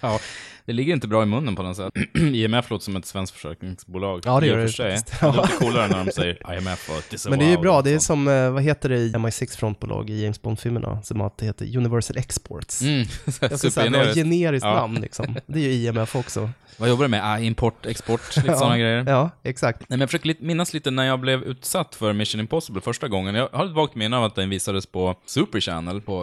[0.00, 0.20] Ja,
[0.66, 1.92] det ligger inte bra i munnen på något sätt.
[2.18, 4.20] IMF låter som ett svenskt försäkringsbolag.
[4.24, 4.96] Ja, det gör det för sig.
[4.96, 5.20] faktiskt.
[5.20, 7.38] Det låter coolare när de säger IMF och Disavow.
[7.38, 8.02] Men det är ju bra, det är sånt.
[8.02, 11.76] som, eh, vad heter det i MI6 frontbolag i James Bond-filmerna, som att det heter
[11.76, 12.82] Universal Exports.
[12.82, 13.06] Mm,
[13.40, 14.74] Jag ska säga, det generiskt Ja.
[14.74, 15.36] namn liksom.
[15.46, 16.50] Det är ju IMF också.
[16.76, 17.20] Vad jobbar du med?
[17.24, 19.04] Ah, import, export, lite sådana grejer.
[19.08, 19.80] Ja, exakt.
[19.80, 23.34] Nej, men jag försöker minnas lite när jag blev utsatt för Mission Impossible första gången.
[23.34, 26.22] Jag har ett vagt minne av att den visades på Super Channel på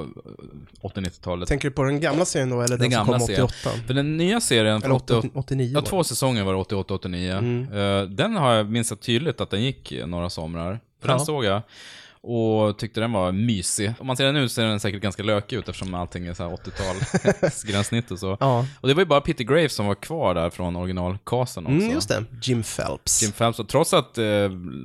[0.83, 1.50] eh, 80-90-talet.
[1.50, 3.43] Tänker du på den gamla serien då, eller den, Den som kom serien.
[3.43, 3.69] 88?
[3.88, 7.38] För den nya serien, Eller från 80, 89 Ja, två säsonger var det 88-89.
[7.38, 7.73] Mm.
[7.73, 10.79] Eh, den har jag minns jag tydligt att den gick några somrar.
[11.01, 11.15] För Ja.
[11.15, 11.61] den såg jag.
[12.23, 13.93] Och tyckte den var mysig.
[13.99, 16.43] Om man ser den nu ser den säkert ganska lökig ut eftersom allting är så
[16.49, 16.95] här 80-tal
[17.67, 18.37] gränssnitt och så.
[18.39, 21.75] Ja, Och det var ju bara Peter Graves som var kvar där från originalcasten också.
[21.77, 22.23] mm, just det.
[22.43, 23.21] Jim Phelps.
[23.23, 24.25] Jim Phelps, och trots att eh,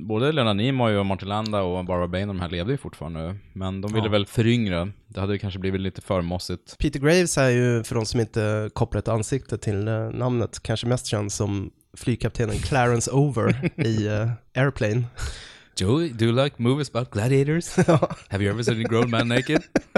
[0.07, 3.35] både Leonard Nimoy och Martin Landa och Barbara Bain och de här levde ju fortfarande.
[3.53, 4.11] Men de ville Ja.
[4.11, 4.89] väl föryngra.
[5.07, 6.77] Det hade kanske blivit lite för mossigt.
[6.79, 10.87] Peter Graves är ju, för de som inte kopplar ett ansikte till eh, namnet, kanske
[10.87, 14.29] mest känd som flygkaptenen Clarence Over i eh,
[14.63, 15.03] Airplane.
[15.77, 17.75] Joey, do you like movies about gladiators?
[18.29, 19.63] Have you ever seen a grown man naked?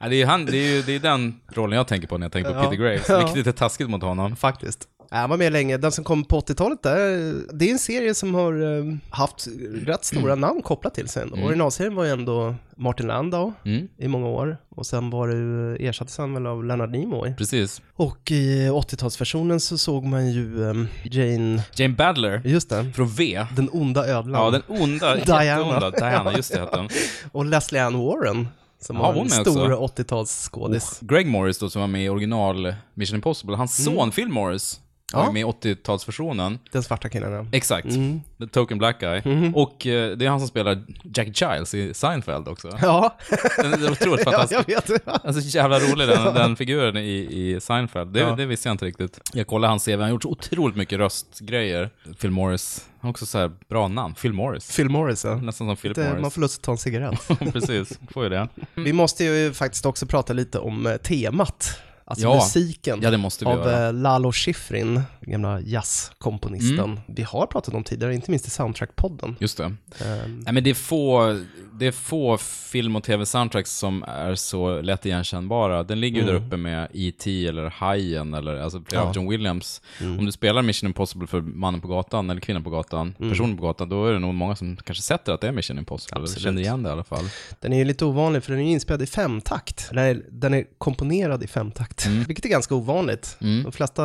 [0.00, 2.18] ja, det, är ju han, det, är ju, det är den rollen jag tänker på
[2.18, 2.60] när jag tänker på.
[2.62, 4.36] Peter Graves, vilket är lite taskigt mot honom.
[4.36, 4.88] Faktiskt.
[5.10, 5.76] Han var med länge.
[5.76, 9.48] Den som kom på 80-talet, där, det är en serie som har eh, haft
[9.84, 11.22] rätt stora namn kopplat till sig.
[11.22, 11.42] Mm.
[11.44, 14.56] Originalserien var ju ändå Martin Landau Mm, i många år.
[14.68, 17.34] Och sen var det ersattes han väl av Leonard Nimoy.
[17.38, 17.82] precis.
[17.94, 20.74] Och i 80-talsversionen så såg man ju eh,
[21.04, 23.46] Jane, Jane Badler, just det, från V.
[23.56, 24.44] den onda ödlan.
[24.44, 25.90] Ja, den onda, Diana.
[25.90, 26.88] Diana, just det hette hon.
[27.32, 28.48] Och Leslie Ann Warren,
[28.80, 30.98] som Ja, var en stor 80-talsskådis.
[31.00, 34.80] Greg Morris då, som var med i original Mission Impossible, hans son Phil Morris
[35.12, 35.36] var Mm.
[35.36, 35.46] Ja.
[35.46, 36.58] med i 80-talsversionen.
[36.72, 37.46] Den svarta killen, ja.
[37.52, 37.86] Exakt.
[37.86, 38.20] Mm.
[38.38, 39.22] The Token Black Guy.
[39.54, 40.82] Och eh, det är han som spelar
[41.14, 42.78] Jackie Giles i Seinfeld också.
[42.82, 43.16] Ja,
[43.56, 44.64] Den är otroligt ja fantastisk.
[44.68, 45.08] jag vet.
[45.24, 48.12] Alltså jävla rolig den, den figuren i, i Seinfeld.
[48.12, 48.34] Det, Ja.
[48.36, 49.20] det visste jag inte riktigt.
[49.32, 51.90] Jag kollade hans CV, han har gjort så otroligt mycket röstgrejer.
[52.20, 52.84] Phil Morris.
[53.00, 54.14] Han har också så här bra namn.
[54.14, 54.76] Phil Morris.
[54.76, 55.34] Phil Morris, ja.
[55.36, 56.34] Nästan som Philip Det, man Morris.
[56.34, 57.28] får lust att ta en cigarett.
[57.52, 58.48] Precis, får ju det.
[58.74, 61.78] Vi måste ju faktiskt också prata lite om eh, temat.
[62.10, 62.34] Alltså Ja.
[62.34, 62.98] musiken.
[63.02, 63.86] Ja, det måste vi av göra.
[63.86, 66.78] eh, Lalo Schifrin, gamla jazzkomponisten.
[66.78, 67.00] Mm.
[67.06, 69.34] Vi har pratat om tidigare, inte minst i Soundtrack-podden.
[69.40, 69.64] Just det.
[69.64, 71.40] Ehm, Nej men det är få,
[71.78, 75.82] det är få film och tv-soundtracks som är så lätt igenkännbara.
[75.82, 76.34] Den ligger ju Mm.
[76.40, 77.46] där uppe med E.T.
[77.46, 79.04] eller Hajen eller alltså flera Ja.
[79.10, 79.12] Mm.
[79.16, 79.82] John Williams.
[80.00, 83.30] Om du spelar Mission Impossible för mannen på gatan eller kvinnan på gatan, Mm.
[83.30, 85.78] personen på gatan, då är det nog många som kanske sätter att det är Mission
[85.78, 86.42] Impossible, eller Absolut.
[86.42, 87.24] känner igen det i alla fall.
[87.60, 89.88] Den är ju lite ovanlig för den är inspelad i femtakt.
[89.92, 92.24] Den är, den är komponerad i femtakt, Mm.
[92.24, 93.36] vilket är ganska ovanligt.
[93.40, 93.62] Mm.
[93.62, 94.04] De flesta,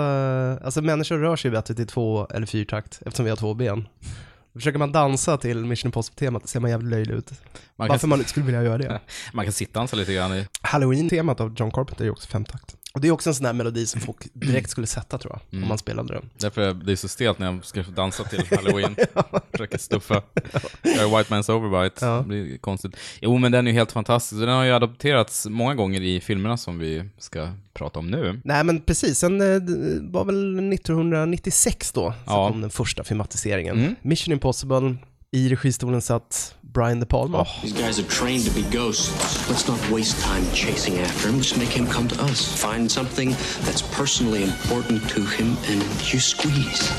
[0.64, 3.88] alltså människor rör sig bättre till två eller fyrtakt eftersom vi har två ben.
[4.54, 7.32] Försöker man dansa till Mission Impossible-temat ser man jävligt löjlig ut.
[7.76, 9.00] Man Varför kan, man inte skulle vilja göra det.
[9.34, 10.48] man kan sitta dansa lite grann i...
[10.62, 12.76] Halloween-temat av John Carpenter är ju också femtakt.
[12.94, 15.42] Och det är också en sån här melodi som folk direkt skulle sätta tror jag,
[15.54, 15.64] Mm.
[15.64, 16.30] om man spelade den.
[16.38, 18.96] Därför är det så stelt när jag ska dansa till Halloween.
[19.52, 20.22] Försöker stuffa.
[20.82, 22.06] Jag är White Man's Overbite.
[22.06, 22.18] Ja.
[22.18, 22.96] Det blir konstigt.
[23.22, 24.40] Jo, men den är ju helt fantastisk.
[24.40, 28.42] Den har ju adopterats många gånger i filmerna som vi ska prata om nu.
[28.44, 29.48] Nej men precis, sen eh,
[30.12, 32.50] var väl 1996 då, så Ja.
[32.50, 33.80] kom den första filmatiseringen.
[33.80, 33.96] Mm.
[34.02, 34.96] Mission Impossible,
[35.32, 37.46] i registolen satt Brian De Palma.
[37.48, 37.60] Oh.
[37.62, 39.48] These guys are trained to be ghosts.
[39.48, 41.38] Let's not waste time chasing after him.
[41.38, 42.60] Let's make him come to us.
[42.60, 43.30] Find something
[43.62, 46.90] that's personally important to him and you squeeze.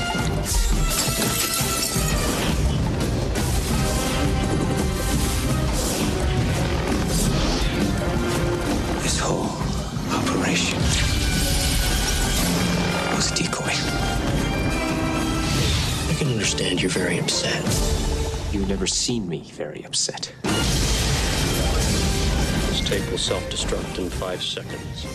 [9.03, 9.51] This whole
[10.15, 10.79] operation
[13.13, 13.73] was a decoy.
[16.07, 17.84] I can understand you're very upset.
[18.65, 20.33] You've never seen me very upset.
[22.69, 25.05] This tape will self-destruct in five seconds.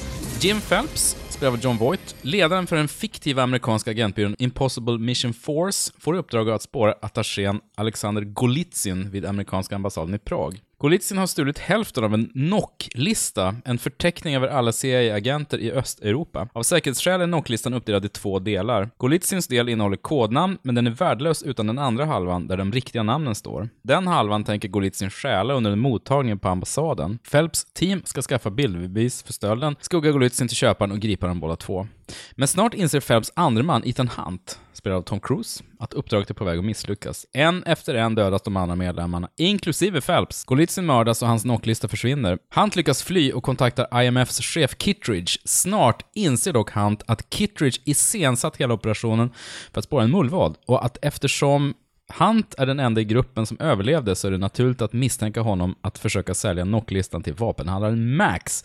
[0.40, 5.92] Jim Phelps, spelad av John Voight, ledaren för den fiktiva amerikanska agentbyrån Impossible Mission Force,
[5.98, 10.60] får i uppdrag att spåra attachén Alexander Golitsyn vid amerikanska ambassaden i Prag.
[10.80, 16.48] Golitsyn har stulit hälften av en NOC-lista, en förteckning över alla CIA-agenter i Östeuropa.
[16.52, 18.90] Av säkerhetsskäl är NOC-listan uppdelad i två delar.
[18.96, 23.02] Golitsyns del innehåller kodnamn, men den är värdelös utan den andra halvan, där de riktiga
[23.02, 23.68] namnen står.
[23.82, 27.18] Den halvan tänker Golitsyn stjäla under en mottagning på ambassaden.
[27.30, 31.56] Phelps team ska skaffa bildbevis för stölden, skugga Golitsyn till köparen och gripa dem båda
[31.56, 31.86] två.
[32.32, 36.34] Men snart inser Phelps andre man, Ethan Hunt, spelad av Tom Cruise, att uppdraget är
[36.34, 37.26] på väg att misslyckas.
[37.32, 40.44] En efter en dödas de andra medlemmarna, inklusive Phelps.
[40.44, 42.38] Golitsyn mördas och hans knocklista försvinner.
[42.54, 45.32] Hunt lyckas fly och kontaktar IMFs chef Kittridge.
[45.44, 49.30] Snart inser dock Hunt att Kittridge iscensatt hela operationen
[49.72, 51.74] för att spåra en mullvad och att eftersom
[52.18, 55.74] Hunt är den enda i gruppen som överlevde så är det naturligt att misstänka honom
[55.80, 58.64] att försöka sälja knocklistan till vapenhandlaren Max.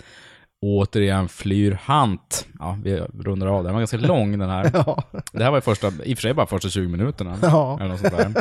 [0.66, 2.48] Återigen flyr Hunt.
[2.60, 3.64] Ja, vi rundar av.
[3.64, 4.72] Den var ganska lång den här.
[4.86, 5.04] Ja.
[5.32, 7.38] Det här var i, första, i och för sig bara första 20 minuterna.
[7.42, 7.78] Ja.
[7.80, 8.34] Eller något sånt där.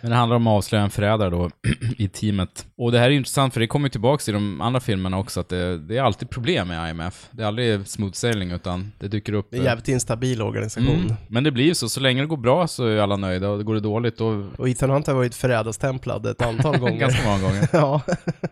[0.00, 1.50] Men det handlar om att avslöja en förrädare då
[1.96, 2.66] i teamet.
[2.76, 5.18] Och det här är ju intressant för det kommer ju tillbaka i de andra filmerna
[5.18, 7.28] också att det, det är alltid problem med IMF.
[7.30, 9.46] Det är aldrig smooth sailing utan det dyker upp...
[9.50, 11.00] Det är en jävligt instabil organisation.
[11.00, 11.14] Mm.
[11.28, 13.64] Men det blir ju så, så länge det går bra så är alla nöjda och
[13.64, 14.46] går det dåligt då...
[14.58, 16.98] Och Ethan Hunt har varit förrädarstämplad ett antal gånger.
[16.98, 17.68] Ganska många gånger.
[17.72, 18.00] ja,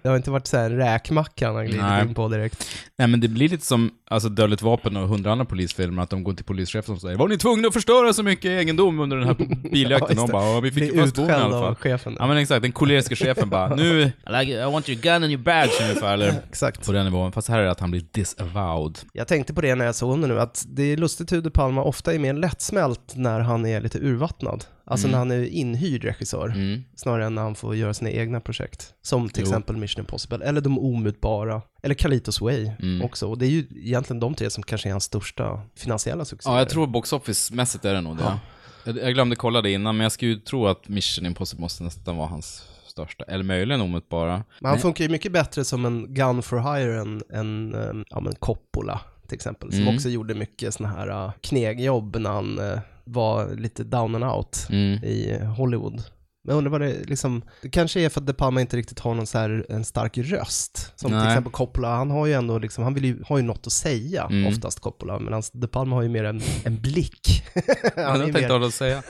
[0.03, 2.67] det har inte varit så här en räkmacka han har glidit in på direkt.
[2.99, 6.25] Nej men det blir lite som alltså, Dödligt vapen och hundra andra polisfilmer, att de
[6.25, 9.27] går till polischefen och säger Var ni tvungna att förstöra så mycket egendom under den
[9.27, 9.35] här
[9.73, 10.17] biljakten?
[10.17, 11.75] Ja, och de bara "Ja, vi fick ju fast boven i alla fall.
[11.75, 12.17] chefen.
[12.19, 15.25] Ja men exakt, den koleriska chefen bara nu, I, like, I want your gun and
[15.25, 16.87] your badge ungefär, eller Exakt.
[16.87, 17.33] på den nivån.
[17.33, 18.99] Fast här är det att han blir disavowed.
[19.13, 21.51] Jag tänkte på det när jag såg den nu, att det är lustigt hur De
[21.51, 24.65] Palma ofta är mer lättsmält när han är lite urvattnad.
[24.91, 25.11] Alltså Mm.
[25.13, 26.85] när han är inhyrd regissör, Mm.
[26.97, 28.95] snarare än när han får göra sina egna projekt.
[29.03, 29.49] Som till Jo.
[29.49, 33.03] exempel Mission Impossible, eller De Omutbara, eller Kalitos Way Mm.
[33.03, 33.27] också.
[33.29, 36.53] Och det är ju egentligen de tre som kanske är hans största finansiella succéer.
[36.53, 38.23] Ja, jag tror box office-mässigt är det nog det.
[38.23, 38.39] Ja.
[38.85, 41.83] Jag, jag glömde kolla det innan, men jag skulle ju tro att Mission Impossible måste
[41.85, 43.25] nästan vara hans största.
[43.25, 44.45] Eller möjligen omutbara.
[44.61, 48.21] Men han funkar ju mycket bättre som en gun for hire än, än um, ja,
[48.21, 49.95] men Coppola till exempel, som Mm.
[49.95, 52.79] också gjorde mycket sådana här uh, knegjobb när han uh,
[53.13, 54.99] var lite down and out Mm.
[55.03, 56.03] i Hollywood.
[56.49, 58.99] Men jag undrar vad det liksom, det kanske är för att De Palma inte riktigt
[58.99, 60.93] har någon så här, en stark röst.
[60.97, 61.27] Som till Nej.
[61.29, 64.25] exempel Coppola, han har ju ändå liksom, han vill ju, har ju något att säga
[64.31, 64.47] Mm.
[64.47, 67.43] oftast Coppola, medan De Palma har ju mer en, en blick.
[67.97, 69.03] Han jag ju tänkte mer, hålla säga.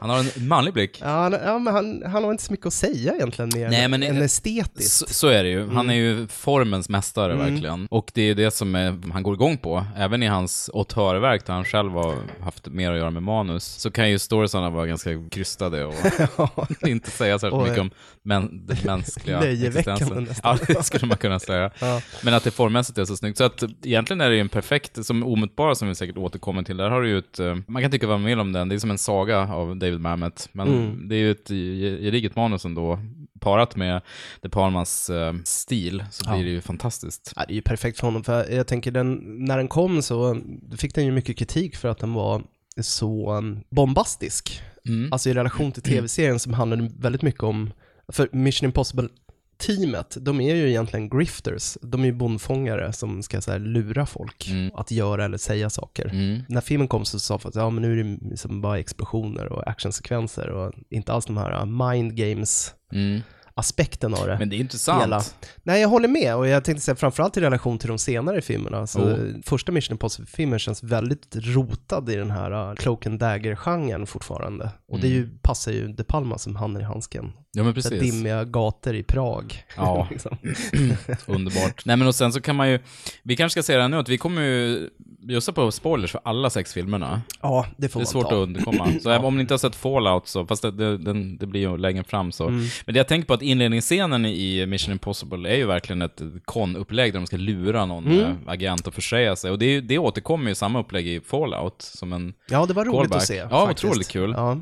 [0.00, 0.98] Han har en manlig blick.
[1.00, 3.88] ja, han, ja, men han, han har inte så mycket att säga egentligen mer Nej,
[3.88, 4.92] men- än estetiskt.
[4.92, 5.68] Så, så är det ju.
[5.70, 7.50] Han är ju formens mästare Mm.
[7.52, 7.86] verkligen.
[7.90, 9.84] Och det är det som är, han går igång på.
[9.96, 13.90] Även i hans auteurverk där han själv har haft mer att göra med manus, så
[13.90, 15.94] kan ju storiesarna vara ganska krystade och
[16.86, 17.90] inte säga särskilt mycket om
[18.22, 20.28] män, den mänskliga existensen.
[20.42, 21.70] Ja, det skulle man kunna säga.
[21.80, 22.00] Ja.
[22.24, 23.38] Men att det formmässigt är så snyggt.
[23.38, 26.76] Så att egentligen är det ju en perfekt, som omutbara som vi säkert återkommer till,
[26.76, 28.74] där har du ju ett, eh, man kan tycka vad man vill om den, det
[28.74, 31.08] är som en saga av David Mamet, men Mm.
[31.08, 32.98] det är ju ett ge- gediget manus ändå,
[33.40, 34.00] parat med
[34.40, 36.42] De Palmas eh, stil, så blir Ja.
[36.44, 37.32] det ju fantastiskt.
[37.36, 40.40] Ja, det är ju perfekt för honom, för jag tänker den, när den kom så
[40.78, 42.42] fick den ju mycket kritik för att den var
[42.80, 44.62] så um, bombastisk.
[44.88, 45.12] Mm.
[45.12, 47.72] Alltså i relation till tv-serien som handlade väldigt mycket om,
[48.08, 49.08] för Mission Impossible
[49.56, 54.06] teamet, de är ju egentligen grifters, de är ju bondfångare som ska så här, lura
[54.06, 54.70] folk Mm.
[54.74, 56.08] att göra eller säga saker.
[56.08, 56.40] Mm.
[56.48, 59.52] När filmen kom så sa folk att ja, men nu är det liksom bara explosioner
[59.52, 63.20] och actionsekvenser och inte alls de här mind games Mm.
[63.56, 64.38] Aspekten av det.
[64.38, 65.02] Men det är intressant.
[65.02, 65.22] Hela.
[65.62, 68.86] Nej, jag håller med och jag tänkte säga framförallt i relation till de senare filmerna.
[68.86, 69.18] Så Oh.
[69.42, 74.70] Första Mission Impossible-filmen känns väldigt rotad i den här uh, Cloak and Dagger-genren fortfarande.
[74.88, 77.32] Och det är ju, passar ju De Palma som handen i handsken.
[77.52, 78.12] Ja men Så precis.
[78.12, 79.64] dimmiga gator i Prag.
[79.76, 80.08] Ja.
[80.10, 80.36] liksom.
[81.26, 81.84] Underbart.
[81.84, 82.78] Nej men och sen så kan man ju,
[83.22, 84.90] vi kanske ska säga det här nu, att vi kommer ju
[85.26, 87.22] bjussa på spoilers för alla sex filmerna.
[87.42, 88.28] ja, det får Det är man svårt ta.
[88.28, 88.88] att undkomma.
[89.02, 91.60] Så även om ni inte har sett Fallout så, fast det, det, den, det blir
[91.60, 92.48] ju längre fram så.
[92.48, 92.64] Mm.
[92.86, 97.12] Men det jag tänker på att inledningsscenen i Mission Impossible är ju verkligen ett kon-upplägg
[97.12, 98.20] där de ska lura någon Mm.
[98.20, 99.50] eh, agent och försäga sig.
[99.50, 102.34] Och det, det återkommer ju samma upplägg i Fallout som en...
[102.50, 103.16] Ja, det var roligt Callback.
[103.16, 103.36] att se.
[103.50, 103.84] Ja, faktiskt.
[103.84, 104.34] otroligt kul.
[104.36, 104.60] Ja,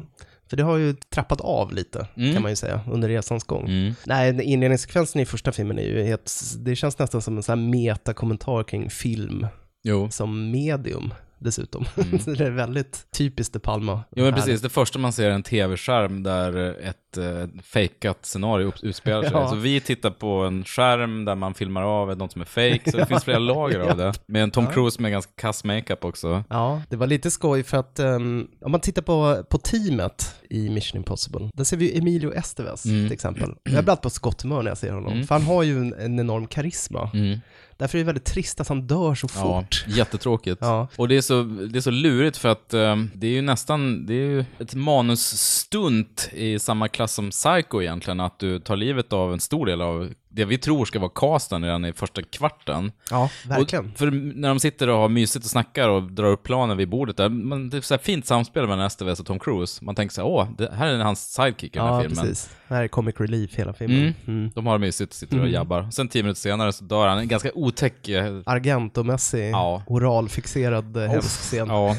[0.51, 2.33] för det har ju trappat av lite, Mm.
[2.33, 3.69] kan man ju säga, under resans gång.
[3.69, 3.95] Mm.
[4.07, 7.69] Nej, inledningssekvensen i första filmen är ju helt, det känns nästan som en sån här
[7.71, 9.47] metakommentar kring film
[9.83, 10.11] Jo.
[10.11, 11.85] som medium dessutom.
[12.25, 13.93] Så det är väldigt typiskt De Palma.
[13.93, 14.05] Mm.
[14.17, 18.73] Jo men precis, det första man ser är en tv-skärm där ett eh, fejkat scenario
[18.83, 19.31] utspelar sig.
[19.43, 19.49] Ja.
[19.49, 22.97] Så vi tittar på en skärm där man filmar av något som är fake, så
[22.97, 24.13] det finns flera lager av det.
[24.27, 26.45] Med en Tom Cruise med ganska kass makeup också.
[26.51, 30.69] Ja, det var lite skoj för att um, om man tittar på, på teamet i
[30.71, 33.05] Mission Impossible, där ser vi ju Emilio Estevez Mm.
[33.07, 33.55] till exempel.
[33.63, 35.27] Jag blir alltid på skotthumör när jag ser honom, Mm.
[35.27, 37.11] för han har ju en, en enorm karisma.
[37.15, 37.39] Mm.
[37.77, 39.85] Därför är det väldigt trist att han dör så Ja, fort.
[39.89, 40.59] jättetråkigt.
[40.61, 40.89] Ja.
[40.97, 44.07] Och det är, så, det är så lurigt för att eh, det är ju nästan,
[44.07, 49.13] det är ju ett manusstunt i samma klass som Psycho egentligen, att du tar livet
[49.13, 52.93] av en stor del av det vi tror ska vara casten redan i första kvarten.
[53.11, 53.91] Ja, verkligen.
[53.93, 56.89] Och för när de sitter och har mysigt och snackar och drar upp planen vid
[56.89, 59.85] bordet där, man, det är så här fint samspel mellan STVS och Tom Cruise.
[59.85, 62.25] Man tänker så här, åh, det här är hans sidekick i den här ja, filmen.
[62.25, 62.51] precis.
[62.69, 64.15] Det här är comic relief hela filmen.
[64.27, 64.51] Mm.
[64.55, 65.89] De har det mysigt, sitter och jabbar.
[65.91, 67.19] Sen tio minuter senare så dör han.
[67.19, 68.09] En ganska otäck...
[68.09, 69.83] eh, Argentomässig, Ja.
[69.87, 71.69] oralfixerad eh, hemsk scen.
[71.69, 71.97] Ja,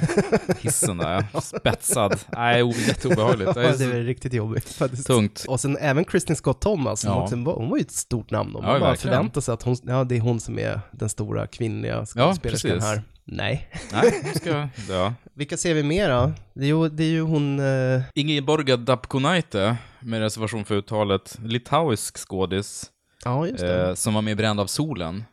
[0.60, 1.26] hissen där.
[1.42, 2.20] Spetsad.
[2.32, 3.54] Nej, jätteobehagligt.
[3.54, 5.08] Det Ja, är det så är riktigt jobbigt faktiskt.
[5.08, 5.46] tungt.
[5.48, 7.24] Och sen även Kristin Scott Thomas, Ja.
[7.24, 8.56] också, hon var ju ett stort namn.
[8.56, 9.14] Och Ja, man bara verkligen.
[9.16, 12.72] förväntar sig att hon, ja, det är hon som är den stora kvinnliga Ja, skådespelerskan
[12.72, 12.84] precis.
[12.90, 13.02] här.
[13.26, 13.70] Nej.
[13.94, 15.14] Nej, ska dö.
[15.34, 16.32] Vilka ser vi mer då?
[16.54, 22.18] Det är ju, det är ju hon, eh, Ingeborga Dapkonaite, med reservation för uttalet, litauisk
[22.18, 22.86] skådis,
[23.26, 23.88] ja just det.
[23.90, 25.24] eh, som var med i Bränd av solen.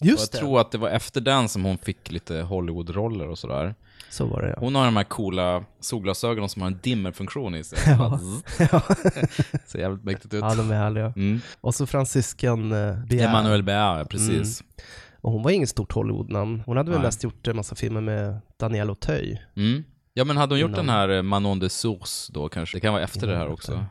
[0.00, 0.44] Och just jag det.
[0.46, 3.74] tror att det var efter den som hon fick lite Hollywood-roller och sådär.
[4.10, 4.56] Så var det ja.
[4.58, 7.78] Hon har de här coola solglasögonen som har en dimmerfunktion i sig.
[7.98, 8.20] Ja.
[8.72, 8.82] ja.
[9.66, 10.40] Ser jävligt mäktigt ut.
[10.42, 11.12] ja, de är härliga.
[11.16, 11.40] Mm.
[11.60, 13.28] Och så fransyskan eh, Bier.
[13.28, 14.62] Emmanuel Béat, precis.
[15.22, 16.62] Och hon var inget stort Hollywood-namn.
[16.66, 17.06] Hon hade väl Nej.
[17.08, 19.38] mest gjort en massa filmer med Daniel Auteuil.
[19.56, 19.84] Mm.
[20.14, 22.76] Ja, men hade hon gjort Innan- den här eh, Manon de Source då kanske?
[22.76, 23.84] Det kan vara efter det här också.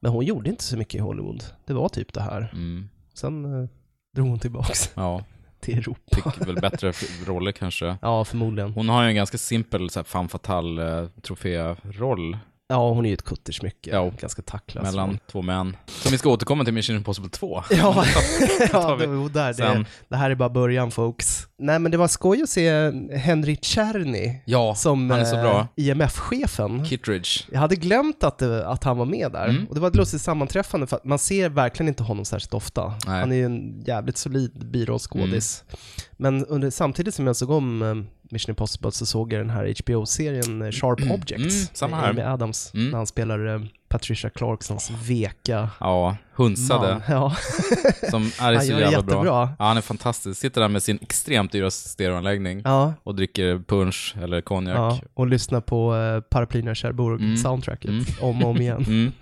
[0.00, 1.44] Men hon gjorde inte så mycket i Hollywood.
[1.66, 2.50] Det var typ det här.
[2.52, 2.88] Mm.
[3.14, 3.68] Sen eh,
[4.16, 5.24] drog hon tillbaks Ja,
[5.66, 6.30] till Europa.
[6.30, 6.92] fick väl bättre
[7.26, 7.96] roller kanske.
[8.02, 8.72] Ja, förmodligen.
[8.72, 12.36] Hon har ju en ganska simpel så här, femme fatale eh, troféroll
[12.68, 13.90] Ja, hon är ju ett kuttersmycke.
[13.90, 14.12] Ja.
[14.20, 14.82] Ganska tacklös.
[14.84, 15.76] mellan två män.
[15.86, 17.62] Som vi ska återkomma till Mission Impossible 2.
[17.70, 18.04] Ja,
[18.72, 21.48] ja det, jo, där, det, det här är bara början folks.
[21.58, 25.64] Nej men det var skoj att se Henry Czerny Ja, som eh.
[25.76, 26.84] IMF-chefen.
[26.86, 27.28] Kittridge.
[27.52, 29.48] Jag hade glömt att, att han var med där.
[29.48, 29.66] Mm.
[29.68, 32.94] Och det var ett lustigt sammanträffande för att man ser verkligen inte honom särskilt ofta.
[33.06, 33.20] Nej.
[33.20, 35.64] Han är ju en jävligt solid birollskådis.
[35.68, 35.76] Mm.
[36.16, 37.94] Men under, samtidigt som jag såg om eh,
[38.30, 42.10] Mission Impossible så såg jag den här HBO-serien eh, Sharp Objects Mm, samma med här.
[42.10, 42.90] Amy Adams Mm.
[42.90, 46.92] när han spelar Patricia Clarksons veka Ja, hunsade.
[46.92, 47.02] man.
[47.08, 47.36] Ja.
[48.10, 48.90] Som är Han så jävla bra.
[48.92, 49.24] jättebra.
[49.58, 50.40] Ja, han är fantastisk.
[50.40, 52.94] Sitter där med sin extremt dyra stereoanläggning ja.
[53.02, 54.76] och dricker punch eller konjak.
[54.78, 57.36] Ja, och lyssna på uh, Paraplyerna Cherbourg Mm.
[57.36, 58.04] soundtracket Mm.
[58.20, 58.84] om och om igen.
[58.88, 59.12] Mm.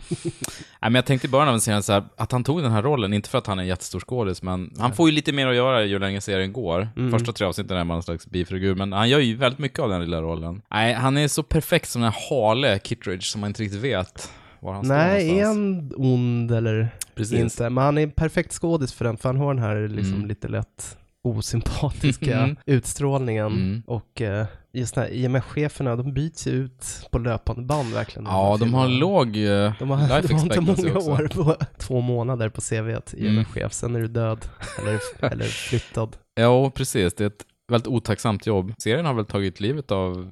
[0.80, 2.82] Nej, men jag tänkte i början av serien så här, att han tog den här
[2.82, 5.46] rollen, inte för att han är en jättestor skådis, men han får ju lite mer
[5.46, 6.88] att göra ju längre serien går.
[6.96, 7.10] Mm.
[7.18, 9.88] Första tre avsnitten är man en slags bifigur, men han gör ju väldigt mycket av
[9.88, 10.62] den lilla rollen.
[10.70, 14.30] Nej, han är så perfekt som den här hale Kittredge som man inte riktigt vet
[14.64, 17.40] var han står Nej, är han ond eller Precis.
[17.40, 17.70] inte?
[17.70, 20.26] Men han är en perfekt skådis för den, för han har den här liksom Mm.
[20.28, 22.56] lite lätt osympatiska Mm.
[22.66, 23.46] utstrålningen.
[23.46, 23.82] Mm.
[23.86, 28.26] Och eh, just när IMF-cheferna, de byts ju ut på löpande band verkligen.
[28.26, 31.10] Ja, de har låg eh, De har, life de har inte många också.
[31.10, 33.26] år på två månader på CVt, Mm.
[33.26, 34.46] IMF-chef, sen är du död
[34.82, 35.00] eller,
[35.32, 36.16] eller flyttad.
[36.34, 37.14] Ja, precis.
[37.14, 38.72] Det är ett väldigt otacksamt jobb.
[38.78, 40.30] Serien har väl tagit livet av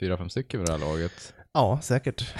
[0.00, 1.34] fyra, fem stycken vid det här laget.
[1.54, 2.34] Ja, säkert.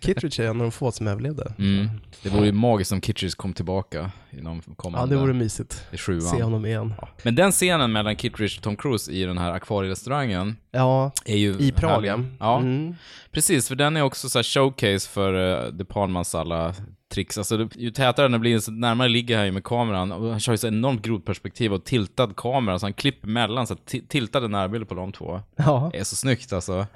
[0.00, 1.52] Kittredge är en av de få som överlevde.
[1.58, 1.88] Mm.
[2.22, 5.84] Det vore ju magiskt om Kittredge kom tillbaka i någon Ja, kommande det vore mysigt.
[5.92, 6.20] i sjuan.
[6.20, 6.94] Se honom igen.
[7.22, 11.58] Men den scenen mellan Kittredge och Tom Cruise i den här akvarierestaurangen Ja, är ju
[11.58, 12.18] i Prag ja.
[12.40, 12.94] Ja, Mm.
[13.32, 13.68] precis.
[13.68, 15.34] För den är också så här showcase för
[15.66, 16.74] uh, De Palmas alla
[17.08, 17.38] tricks.
[17.38, 20.12] Alltså, det, ju tätare den blir, så närmare ligger han ju med kameran.
[20.12, 23.66] Och han kör ju så enormt grovt perspektiv och tiltad kamera, så han klipper mellan,
[23.66, 23.76] så
[24.08, 25.40] tiltade närbilder på de två.
[25.56, 25.88] ja.
[25.92, 26.86] Det är så snyggt alltså.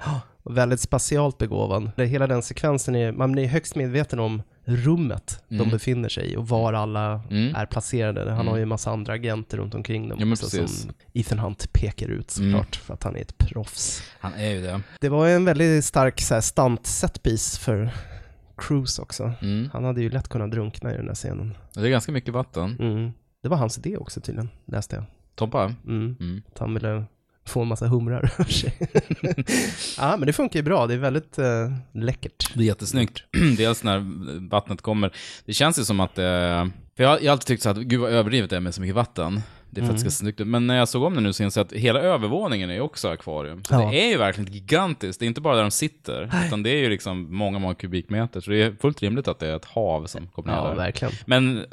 [0.43, 1.91] Och väldigt spatialt begåvad.
[1.97, 6.47] Hela den sekvensen är, man blir högst medveten om rummet de befinner sig i och
[6.47, 7.55] var alla Mm.
[7.55, 8.21] är placerade.
[8.21, 8.47] Han Mm.
[8.47, 12.07] har ju en massa andra agenter runt omkring dem Ja, också, som Ethan Hunt pekar
[12.07, 14.03] ut såklart för att han är ett proffs.
[14.19, 14.81] Han är ju det.
[15.01, 17.91] Det var en väldigt stark så här, stunt setpiece för
[18.57, 19.33] Cruise också.
[19.41, 19.69] Mm.
[19.73, 21.57] Han hade ju lätt kunnat drunkna i den där scenen.
[21.73, 22.77] Det är ganska mycket vatten.
[22.79, 23.11] Mm.
[23.41, 25.05] Det var hans idé också tydligen, läste jag.
[25.35, 25.73] Tompa?
[25.87, 26.15] Mm.
[26.19, 26.41] Mm.
[26.47, 27.05] Att han ville
[27.45, 28.33] få en massa humrar
[29.97, 30.87] ja, men det funkar ju bra.
[30.87, 32.53] Det är väldigt eh, läckert.
[32.53, 33.23] Det är jättesnyggt.
[33.57, 33.99] Dels när
[34.49, 35.13] vattnet kommer.
[35.45, 36.69] Det känns ju som att det...
[36.97, 38.81] För jag jag har alltid tyckt så att, gud vad överdrivet det är med så
[38.81, 39.41] mycket vatten.
[39.75, 40.47] Det är för att det ska se snyggt ut.
[40.47, 42.81] Men när jag såg om det nu så insåg jag att hela övervåningen är ju
[42.81, 43.63] också akvarium.
[43.63, 43.89] Så Ja.
[43.91, 45.19] det är ju verkligen gigantiskt.
[45.19, 48.41] Det är inte bara där de sitter, utan det är ju liksom många, många kubikmeter.
[48.41, 50.75] Så det är fullt rimligt att det är ett hav som kommer ner Ja, där.
[50.75, 51.13] verkligen.
[51.25, 51.65] Men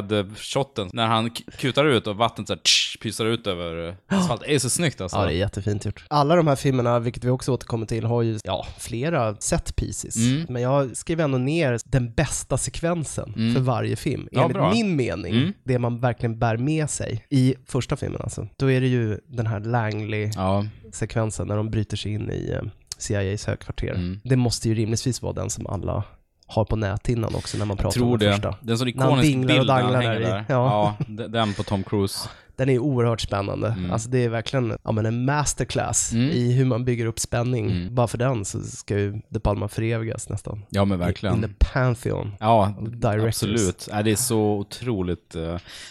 [0.00, 4.40] overhead-shoten, när han k- kutar ut och vattnet så här, tsch, pyser ut över asfalt,
[4.46, 5.16] det är så snyggt alltså.
[5.18, 6.04] Ja, det är jättefint gjort.
[6.10, 10.16] Alla de här filmerna, vilket vi också återkommer till, har ju ja, flera set pieces.
[10.16, 10.46] Mm.
[10.48, 13.54] Men jag skrev ändå ner den bästa sekvensen Mm.
[13.54, 14.28] för varje film.
[14.32, 14.72] Ja, Enligt bra.
[14.72, 15.52] min mening, Mm.
[15.64, 17.35] det man verkligen bär med sig i
[17.66, 18.48] första filmen alltså.
[18.56, 22.62] Då är det ju den här Langley-sekvensen när de bryter sig in i eh,
[22.98, 23.90] CIAs högkvarter.
[23.94, 24.20] Mm.
[24.24, 26.04] Det måste ju rimligtvis vara den som alla
[26.46, 28.34] har på näthinnan också när man pratar om tror den det.
[28.34, 28.56] första.
[28.60, 30.44] Den sån ikonisk bild han hänger där i.
[30.48, 30.96] Ja.
[31.08, 32.28] Ja, den på Tom Cruise.
[32.56, 33.68] Den är oerhört spännande.
[33.68, 33.90] Mm.
[33.90, 36.30] Alltså det är verkligen ja, men en masterclass Mm.
[36.30, 37.70] i hur man bygger upp spänning.
[37.70, 37.94] Mm.
[37.94, 40.62] Bara för den så ska ju De Palma förevigas nästan.
[40.68, 41.42] Ja men In verkligen.
[41.42, 42.32] the pantheon.
[42.40, 43.26] Ja, directors.
[43.26, 43.88] absolut.
[43.92, 45.42] Ja, det är så otroligt, uh,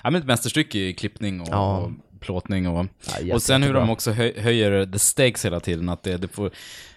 [0.04, 1.78] ja men ett mästerstycke i klippning och, Ja.
[1.78, 2.86] och plåtning och,
[3.22, 6.28] Ja, och sen hur de också höj, höjer the stakes hela tiden, att det, det
[6.28, 6.52] får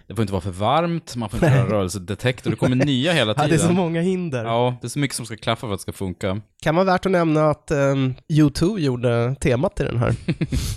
[0.09, 3.31] det får inte vara för varmt, man får inte göra rörelsedetektor, det kommer nya hela
[3.37, 3.49] Ja, tiden.
[3.49, 4.45] det är så många hinder.
[4.45, 6.41] Ja, det är så mycket som ska klaffa för att det ska funka.
[6.61, 10.15] Kan vara värt att nämna att um, U2 gjorde temat till den här.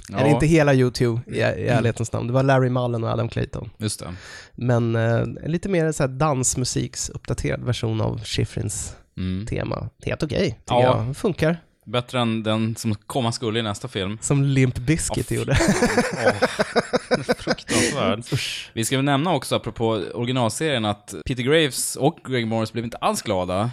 [0.09, 2.27] Ja, Eller inte hela U2 i, i ärlighetens namn.
[2.27, 3.71] Det var Larry Mullen och Adam Clayton.
[3.79, 4.15] Just det.
[4.55, 9.47] Men en lite mer så här dansmusiksuppdaterad version av Schifrins Mm.
[9.47, 9.89] tema.
[10.05, 11.05] Helt okej, tycker Ja.
[11.07, 11.17] jag.
[11.17, 11.57] Funkar.
[11.85, 14.19] Bättre än den som komma skulle i nästa film.
[14.21, 15.55] Som Limp Bizkit Ja, gjorde.
[17.39, 18.25] Fruktansvärd.
[18.73, 22.97] Vi ska väl nämna också, apropå originalserien, att Peter Graves och Greg Morris blev inte
[22.97, 23.71] alls glada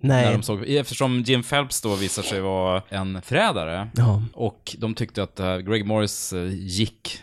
[0.00, 0.32] när Nej.
[0.32, 3.88] de såg, eftersom Jim Phelps då visar sig vara en förrädare.
[3.96, 4.22] Ja.
[4.32, 7.22] Och de tyckte att Greg Morris eh, gick,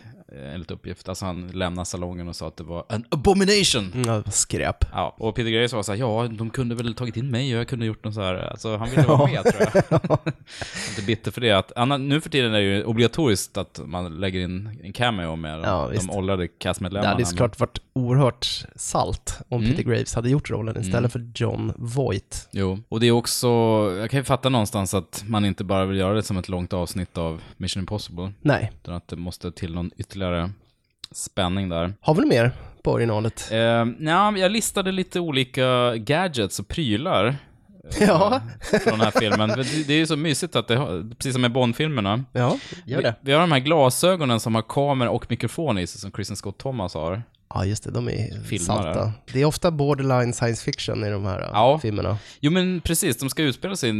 [0.54, 3.92] enligt uppgift, alltså han lämnade salongen och sa att det var en abomination.
[3.94, 4.84] Mm, skräp.
[4.92, 7.60] Ja, och Peter Graves var så här, ja, de kunde väl tagit in mig och
[7.60, 10.18] jag kunde gjort något så här, alltså han ville vara med tror jag.
[10.90, 14.20] Inte bitter för det, att anna, nu för tiden är det ju obligatoriskt att man
[14.20, 17.10] lägger in en cameo med Ja, de, de åldrade Det castmedlemmarna.
[17.10, 19.76] hade ju såklart varit oerhört salt om Mm.
[19.76, 22.48] Peter Graves hade gjort rollen istället för John Voight.
[22.52, 23.48] Jo, och det är också,
[23.98, 26.72] jag kan ju fatta någonstans att man inte bara vill göra det som ett långt
[26.72, 28.72] avsnitt av Mission Impossible, Nej.
[28.82, 30.23] utan att det måste till någon ytterligare
[31.12, 31.92] spänning där.
[32.00, 32.50] Har vi något mer
[32.82, 33.48] på originalet?
[33.52, 37.26] Eh, nja, jag listade lite olika gadgets och prylar.
[37.26, 37.34] eh,
[38.06, 38.40] Ja.
[38.84, 39.48] Från den här filmen.
[39.86, 42.24] Det, är ju så mysigt att det precis som med Bond-filmerna.
[42.32, 43.14] Ja, gör det.
[43.20, 46.36] Vi, vi har de här glasögonen som har kamera och mikrofon i sig, som Kristen
[46.36, 47.22] Scott Thomas har.
[47.54, 47.90] Ja, just det.
[47.90, 48.94] De är Filmare.
[48.94, 49.12] salta.
[49.32, 51.78] Det är ofta borderline science fiction i de här Ja.
[51.82, 52.18] filmerna.
[52.40, 53.92] Jo men precis, de ska utspela sig i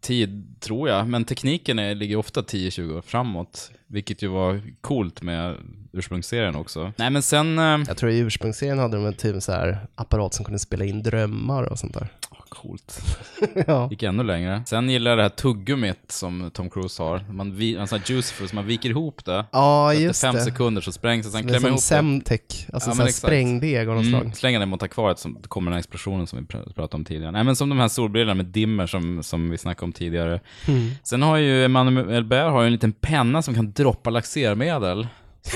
[0.00, 1.08] tid, tror jag.
[1.08, 3.70] Men tekniken är, ligger ofta 10-20 år framåt.
[3.86, 5.56] Vilket ju var coolt med
[5.98, 6.92] ursprungsserien också.
[6.96, 7.58] Nej men sen...
[7.58, 10.84] Eh, Jag tror i ursprungsserien hade de en typ så här apparat som kunde spela
[10.84, 12.08] in drömmar och sånt där.
[12.48, 13.00] coolt.
[13.66, 13.88] ja.
[13.90, 14.62] Gick ännu längre.
[14.66, 17.24] Sen gillar jag det här tuggummit som Tom Cruise har.
[17.32, 19.44] Man, vi, en sån här juicefull, så man viker ihop det.
[19.52, 20.40] Ja, Efter just fem det.
[20.40, 22.28] sekunder så sprängs det, sen Det är klämmer som ihop det.
[22.28, 22.40] Semtech,
[22.72, 23.18] alltså Ja, så men här exakt.
[23.26, 24.36] sprängdeg av något Mm, slag.
[24.36, 27.30] slänga den mot akvariet så kommer den här explosionen som vi pr- pratade om tidigare.
[27.32, 30.40] Nej men som de här solbrillorna med dimmer som, som vi snackade om tidigare.
[30.68, 30.90] Mm.
[31.02, 35.06] Sen har ju Emanuel Bert har ju en liten penna som kan droppa laxermedel.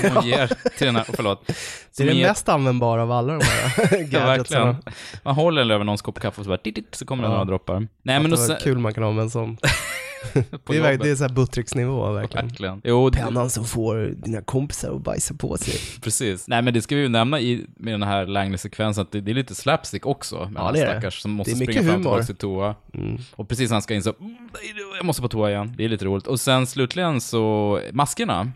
[0.01, 1.47] Som hon ger till den här, förlåt.
[1.47, 1.53] Det
[1.91, 4.75] Som är det ger- mest användbara av alla de här Ja, verkligen.
[5.23, 7.29] Man håller den över någons kopp kaffe och så bara dit, dit, så kommer det
[7.29, 7.33] Ja.
[7.33, 7.87] några droppar.
[8.03, 9.57] Nej men och sen, kul man kan ha med en sån.
[10.33, 11.01] Det är, jobbet.
[11.01, 12.47] det är så här Buttricks-nivå verkligen.
[12.47, 12.81] Verkligen.
[12.83, 15.73] Jo, det- Pennan som får dina kompisar att bajsa på sig.
[16.01, 16.47] Precis.
[16.47, 19.31] Nej men det ska vi ju nämna i, med den här Langley-sekvensen, att det, det
[19.31, 20.35] är lite slapstick också.
[20.35, 20.91] Med Ja, den det är det.
[20.91, 22.03] stackars som måste Det är mycket springa fram humor.
[22.11, 22.75] tillbaka till toa.
[22.93, 23.17] Mm.
[23.35, 24.35] Och precis när han ska in så, "Mm,
[24.97, 25.73] jag måste på toa igen.
[25.77, 26.27] Det är lite roligt.
[26.27, 28.51] Och sen slutligen så, maskerna,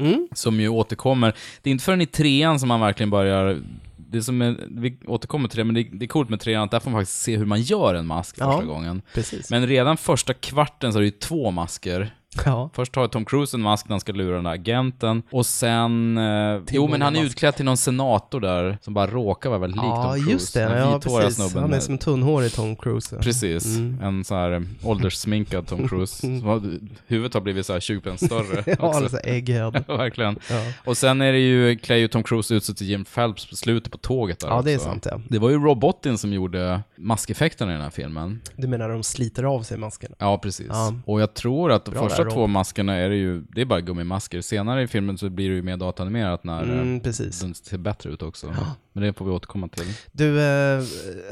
[0.00, 0.28] Mm.
[0.32, 1.34] som ju återkommer.
[1.62, 3.60] Det är inte förrän i trean som man verkligen börjar
[3.96, 6.70] det som är, vi återkommer till det, men det, det är coolt med trean att
[6.70, 8.52] där får man faktiskt se hur man gör en mask Ja.
[8.52, 9.02] första gången.
[9.14, 9.50] Precis.
[9.50, 12.10] Men redan första kvarten så är det ju två masker.
[12.44, 12.70] Ja.
[12.74, 15.22] Först har Tom Cruise en mask när han ska lura den där agenten.
[15.30, 16.18] Och sen...
[16.18, 19.76] Eh, jo, men han är utklädd till någon senator där, som bara råkar vara väldigt
[19.76, 20.30] lik ja, Tom Cruise.
[20.32, 20.60] just det.
[20.60, 21.34] Den Ja, precis.
[21.36, 23.16] snubben Han är med- som en tunnhårig Tom Cruise.
[23.16, 23.22] ja.
[23.22, 23.66] Precis.
[23.76, 24.00] Mm.
[24.02, 26.16] En så här eh, ålderssminkad Tom Cruise.
[26.20, 26.62] Som har,
[27.06, 28.64] huvudet har blivit så här 20 större.
[28.66, 29.00] Ja, också.
[29.02, 29.70] alltså egghead.
[29.88, 30.38] Verkligen.
[30.50, 30.56] Ja.
[30.84, 33.56] Och sen är det ju, klär ju Tom Cruise ut sig till Jim Phelps på
[33.56, 35.20] slutet på tåget där ja, det är sant ja.
[35.28, 38.40] Det var ju Robotin som gjorde maskeffekterna i den här filmen.
[38.56, 40.14] Du menar de sliter av sig maskerna?
[40.18, 40.66] Ja, precis.
[40.70, 40.94] Ja.
[41.06, 42.50] Och jag tror att Bra första där, två Rob.
[42.50, 44.40] maskerna är det ju, det är bara gummimasker.
[44.40, 47.40] Senare i filmen så blir det ju mer datanimerat när Mm, eh, precis.
[47.40, 48.54] den ser bättre ut också.
[48.92, 49.86] Men det får vi återkomma till.
[50.12, 50.82] Du, eh,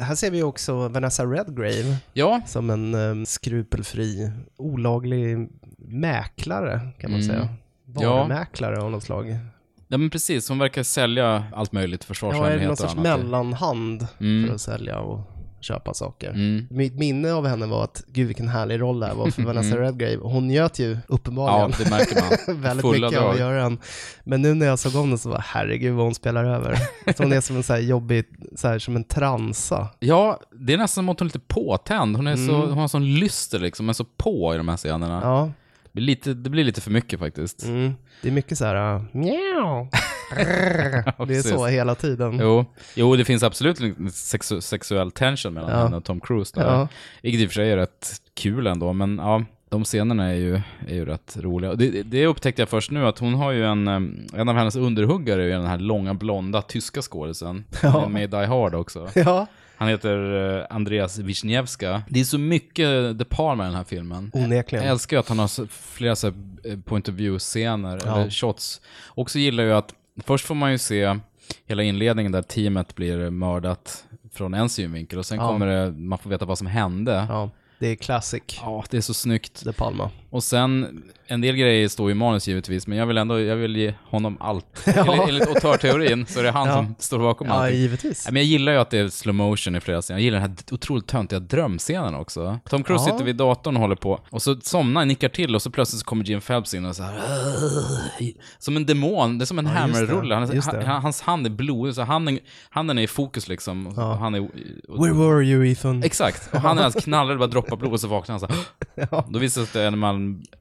[0.01, 5.48] här ser vi också Vanessa Redgrave Ja, som en eh, skrupelfri, olaglig
[5.79, 7.33] mäklare kan man Mm.
[7.35, 7.48] säga.
[8.01, 8.14] Ja.
[8.16, 9.37] Varumäklare av något slag.
[9.88, 10.48] ja men precis.
[10.48, 13.03] Hon verkar sälja allt möjligt, Ja, är försvarshemligheter det någon och sorts annat.
[13.20, 14.46] mellanhand Mm.
[14.48, 15.20] för att sälja och
[15.60, 16.30] köpa saker.
[16.30, 16.66] Mm.
[16.70, 19.68] Mitt minne av henne var att, gud vilken härlig roll det här var för Vanessa
[19.68, 19.80] Mm.
[19.80, 20.16] Redgrave.
[20.22, 22.60] Hon njöt ju Ja, uppenbarligen det märker man.
[22.62, 23.48] väldigt Fulla mycket av att drag.
[23.48, 23.78] göra den.
[24.24, 26.74] Men nu när jag såg om den så var herregud vad hon spelar över.
[27.16, 28.24] Så hon är som en så här jobbig,
[28.56, 29.88] så här, som en transa.
[29.98, 32.16] Ja, det är nästan som att hon är lite påtänd.
[32.16, 32.68] Hon, är så, Mm.
[32.68, 35.20] hon har sån lyster liksom, men så på i de här scenerna.
[35.22, 35.50] Ja,
[35.84, 37.64] Det, blir lite, det blir lite för mycket faktiskt.
[37.64, 37.92] mm.
[38.22, 39.88] det är mycket så här, uh, mjau.
[41.26, 42.38] det är så hela tiden.
[42.42, 42.64] Jo,
[42.94, 45.76] jo, det finns absolut en sexu sexuell tension mellan Ja.
[45.84, 46.66] henne och Tom Cruise där.
[46.72, 46.88] Ja.
[47.22, 50.54] Vilket i och för sig är rätt kul ändå, men ja, de scenerna är ju,
[50.88, 51.74] är ju rätt roliga.
[51.74, 53.88] Det, det upptäckte jag först nu, att hon har ju en,
[54.34, 57.64] en av hennes underhuggare är den här långa blonda tyska skådisen.
[57.82, 58.08] Ja.
[58.08, 59.08] Med i Die Hard också.
[59.14, 62.02] Ja, Han heter eh, Andreas Wisniewska.
[62.08, 64.30] Det är så mycket De Palma i den här filmen.
[64.34, 64.84] Onekligen.
[64.84, 68.20] Jag älskar att han har flera så här, eh, point of view-scener, Ja.
[68.20, 68.80] eller shots.
[69.06, 71.18] Och så gillar jag att, först får man ju se
[71.66, 75.49] hela inledningen där teamet blir mördat från en synvinkel och sen Ja.
[75.49, 77.26] kommer det, man får veta vad som hände.
[77.28, 79.64] Ja, det är classic Ja, det är så snyggt.
[79.64, 80.11] De Palma.
[80.31, 83.76] Och sen, en del grejer står i manus givetvis, men jag vill ändå, jag vill
[83.76, 84.64] ge honom allt.
[84.97, 85.12] Ja.
[85.12, 86.74] Enligt, enligt auteurteorin så är det han Ja.
[86.76, 87.79] som står bakom Ja, allting.
[87.79, 88.24] givetvis.
[88.26, 90.18] Men jag gillar ju att det är slow motion i flera scener.
[90.20, 92.59] Jag gillar den här otroligt töntiga drömscenen också.
[92.68, 93.12] Tom Cruise Ja.
[93.12, 96.07] sitter vid datorn och håller på, och så somnar, nickar till och så plötsligt så
[96.07, 97.14] kommer Jim Phelps in och så här,
[98.59, 99.79] Som en demon, det är som en Ja, det.
[99.79, 100.35] Hammer-rulle.
[100.35, 100.85] Han, det.
[100.87, 102.39] han, hans hand är blodig, så handen,
[102.70, 103.87] handen är i fokus liksom.
[103.87, 104.14] Och Ja.
[104.14, 104.41] Han är,
[105.01, 106.03] Where were you Ethan?
[106.03, 108.48] Exakt, och han är alltså knallröd, det bara droppar blod och så vaknar han så.
[109.10, 109.24] Ja.
[109.28, 109.94] Då visar det sig att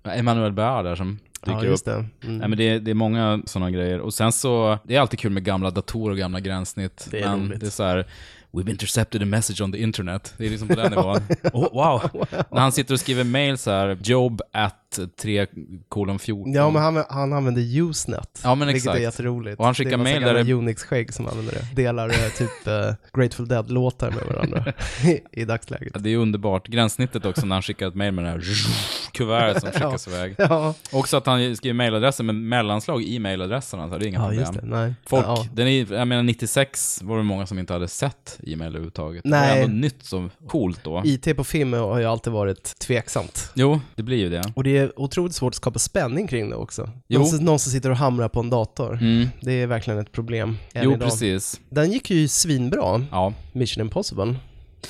[0.03, 1.85] det är Emmanuel Bär där som dyker Ja, upp.
[1.85, 1.93] det.
[1.93, 2.37] Mm.
[2.37, 3.99] Nej men det är, det är många sådana grejer.
[3.99, 7.07] Och sen så, det är alltid kul med gamla datorer och gamla gränssnitt.
[7.11, 7.59] Det är men roligt.
[7.59, 8.07] det är så här,
[8.51, 10.33] We've intercepted a message on the internet.
[10.37, 11.17] Det är liksom på den nivån.
[11.53, 12.25] Oh, wow.
[12.51, 14.86] När han sitter och skriver mail så här, job at
[15.21, 15.47] 3
[15.89, 16.53] kolon 14.
[16.53, 18.41] Ja, men han, han använder Usenet.
[18.43, 18.97] Ja, men vilket exakt.
[18.97, 19.59] är jätteroligt.
[19.59, 21.75] Och han skickar det är massa där det- Unix-skägg som använder det.
[21.81, 24.73] Delar eh, typ eh, Grateful Dead-låtar med varandra
[25.05, 25.93] i, i dagsläget.
[26.03, 26.67] Det är underbart.
[26.67, 28.41] Gränssnittet också när han skickar ett mail med det här
[29.11, 30.35] kuvertet som skickas iväg.
[30.37, 34.27] Ja, Också att han skriver mailadressen med mellanslag i mailadresserna, så det är inga ja
[34.29, 34.53] problem.
[34.53, 34.61] det.
[34.77, 34.93] Nej.
[35.05, 35.45] Folk, Ja.
[35.53, 39.23] den är, jag menar 96 var det många som inte hade sett e-mail överhuvudtaget.
[39.23, 39.49] Det Nej.
[39.59, 41.01] var ändå nytt som coolt då.
[41.05, 43.51] IT på film har ju alltid varit tveksamt.
[43.55, 44.43] Jo, det blir ju det.
[44.55, 46.89] Och det är otroligt svårt att skapa spänning kring det också.
[47.07, 47.19] Jo.
[47.19, 48.93] Någon, någon som sitter och hamrar på en dator.
[48.93, 49.27] Mm.
[49.41, 50.57] Det är verkligen ett problem.
[50.73, 51.09] än Jo, idag.
[51.09, 51.59] precis.
[51.69, 53.33] Den gick ju svinbra, Ja.
[53.53, 54.35] Mission Impossible.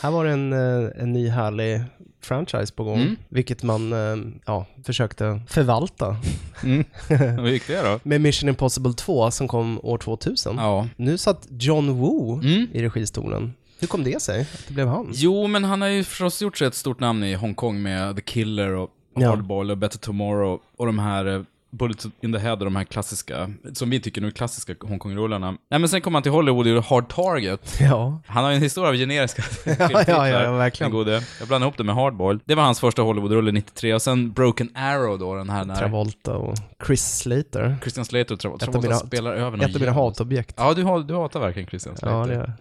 [0.02, 1.82] Här var det en, eh, en ny härlig
[2.22, 3.16] franchise på gång, Mm.
[3.30, 4.16] vilket man eh,
[4.46, 6.16] ja, försökte förvalta.
[6.64, 6.84] Mm.
[7.40, 8.00] Hur gick det då?
[8.04, 10.56] Med Mission Impossible 2 som kom år 2000.
[10.58, 10.88] Ja.
[10.96, 12.68] Nu satt John Woo Mm.
[12.74, 13.54] i registolen.
[13.80, 15.08] Hur kom det sig att det blev han?
[15.14, 18.22] Jo, men han har ju förstås gjort sig ett stort namn i Hongkong med The
[18.22, 18.90] Killer och.
[19.26, 22.84] Hardball och Better Tomorrow och de här eh, Bullets in the Head och de här
[22.84, 25.52] klassiska, som vi tycker nu är klassiska Hongkong-rullarna.
[25.70, 27.78] Nej men sen kom han till Hollywood och gjorde Hard Target.
[27.80, 30.92] Ja, Han har ju en historia av generiska ja, filmtitlar, ja, verkligen.
[30.92, 31.12] gode.
[31.40, 32.42] Jag blandade ihop det med Hardboiled.
[32.46, 36.34] Det var hans första Hollywood-rulle 93 och sen Broken Arrow då, den här när Travolta
[36.38, 36.56] och
[36.88, 37.78] Chris Slater.
[37.82, 40.56] Christian Slater och Tra- av Travolta mina- spelar över någon Ett av mina hatobjekt.
[40.58, 42.16] Ja, du, har, du hatar verkligen Christian Slater.
[42.18, 42.54] Ja, det är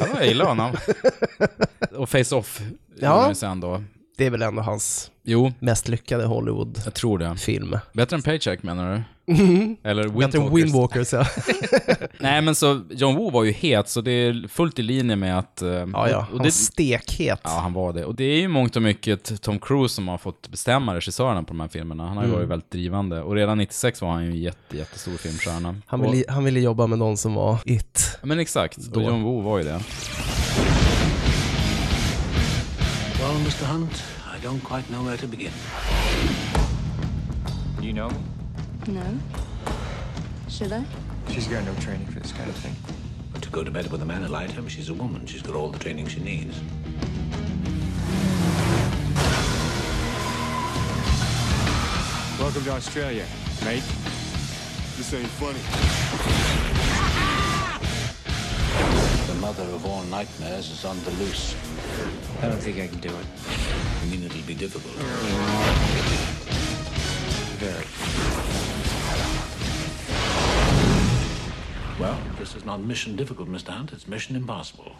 [0.00, 0.70] Ja, jag gillar honom.
[1.96, 2.60] och Face-Off
[3.00, 3.34] Ja.
[3.34, 3.82] sen då.
[4.18, 6.82] Det är väl ändå hans Jo, mest lyckade Hollywood-film.
[6.84, 7.80] jag tror det.
[7.92, 9.02] Bättre än Paycheck menar du?
[9.82, 11.12] Eller Bättre än Windwalkers?
[11.12, 11.26] Windwalkers, ja.
[12.18, 15.38] Nej men så, John Woo var ju het, så det är fullt i linje med
[15.38, 15.62] att...
[15.62, 16.18] eh, Ja, ja.
[16.18, 17.40] och Han var stekhet.
[17.44, 18.04] Ja, han var det.
[18.04, 21.48] Och det är ju mångt och mycket Tom Cruise som har fått bestämma regissörerna på
[21.48, 22.06] de här filmerna.
[22.06, 22.38] Han har ju Mm.
[22.38, 23.22] varit väldigt drivande.
[23.22, 25.74] Och redan 96 var han ju en jätte, jättestor filmstjärna.
[25.86, 28.18] Han och, ville, han ville jobba med någon som var it.
[28.22, 29.00] Men exakt, Då.
[29.00, 29.80] och John Woo var ju det.
[33.28, 33.64] Well, Mr.
[33.64, 35.52] Hunt, I don't quite know where to begin.
[37.78, 38.16] You know me?
[38.86, 39.18] No.
[40.48, 40.82] Should I?
[41.28, 42.74] She's got no training for this kind of thing.
[43.34, 45.26] But to go to bed with a man like him, she's a woman.
[45.26, 46.58] She's got all the training she needs.
[52.40, 53.26] Welcome to Australia,
[53.62, 53.84] mate.
[54.96, 55.60] This ain't funny.
[59.38, 61.54] The mother of all nightmares is on the loose.
[62.42, 63.26] I don't think I can do it.
[64.02, 64.92] I mean, it'll be difficult.
[67.62, 67.84] Very.
[72.00, 73.68] Well, this is not mission difficult, Mr.
[73.68, 73.92] Hunt.
[73.92, 74.96] It's mission impossible.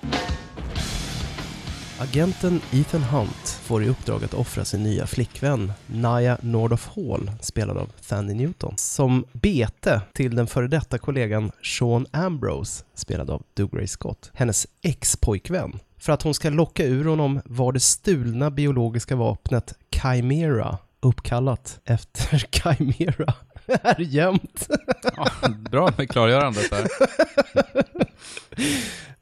[2.00, 7.76] Agenten Ethan Hunt får i uppdrag att offra sin nya flickvän Naya Nordoff Hall, spelad
[7.76, 13.86] av Fanny Newton, som bete till den före detta kollegan Sean Ambrose, spelad av Dougray
[13.86, 19.74] Scott, hennes ex-pojkvän, för att hon ska locka ur honom var det stulna biologiska vapnet
[19.90, 23.34] Chimera, uppkallat efter Chimera.
[23.66, 24.68] är jämt.
[25.16, 25.30] Ja,
[25.70, 26.88] bra med klargörandet där.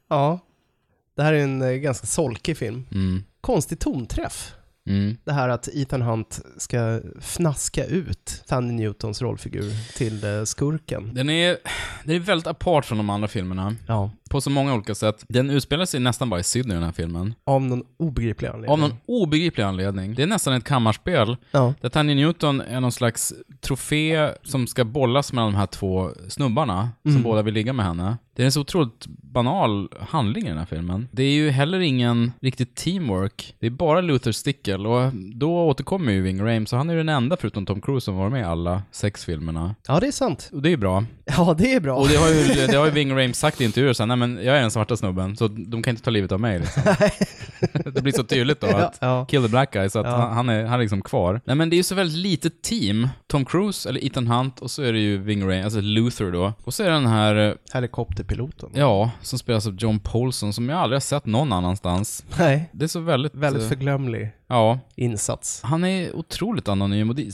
[0.09, 0.39] ja,
[1.17, 2.85] det här är en eh, ganska solkig film.
[2.91, 3.23] Mm.
[3.41, 4.53] Konstig tonträff.
[4.89, 5.17] Mm.
[5.23, 11.13] Det här att Ethan Hunt ska fnaska ut Fanny Newtons rollfigur till eh, skurken.
[11.13, 11.57] Den är,
[12.03, 13.75] den är väldigt apart från de andra filmerna.
[13.87, 15.25] Ja, På så många olika sätt.
[15.29, 17.33] Den utspelar sig nästan bara i Sydney, den här filmen.
[17.43, 18.71] av någon obegriplig anledning.
[18.71, 20.15] Av någon obegriplig anledning.
[20.15, 21.37] Det är nästan ett kammarspel.
[21.51, 26.09] Ja, Där Tanya Newton är någon slags trofé som ska bollas mellan de här två
[26.27, 27.23] snubbarna, som Mm.
[27.23, 28.17] båda vill ligga med henne.
[28.37, 31.07] Det är en så otroligt banal handling i den här filmen.
[31.11, 33.55] Det är ju heller ingen riktigt teamwork.
[33.59, 36.99] Det är bara Luther Stickle och då återkommer ju Ving Rhames, så han är ju
[36.99, 39.75] den enda förutom Tom Cruise som var med i alla sex filmerna.
[39.87, 40.49] Ja, det är sant.
[40.53, 41.05] Och det är bra.
[41.25, 41.95] Ja, det är bra.
[41.95, 44.35] Och det har ju, det har ju Ving Rhames sagt i intervjuer här, nej men
[44.43, 46.81] jag är den svarta snubben, så de kan inte ta livet av mig liksom.
[47.93, 49.25] det blir så tydligt då att Ja, ja.
[49.25, 50.17] kill the black guy, så att Ja.
[50.17, 51.41] han, är, han är liksom kvar.
[51.45, 53.07] Nej men det är ju så väldigt litet team.
[53.27, 56.53] Tom Cruise, eller Ethan Hunt, och så är det ju Ving Rhames, alltså Luther då.
[56.63, 57.53] Och så är det den här, eh,
[58.29, 58.69] Helikopterpiloten.
[58.73, 62.25] ja, som spelas av John Paulson, som jag aldrig har sett någon annanstans.
[62.39, 63.35] Nej, Det är så väldigt...
[63.35, 64.79] väldigt eh, förglömlig Ja.
[64.95, 65.61] insats.
[65.63, 67.29] Han är otroligt anonym och det,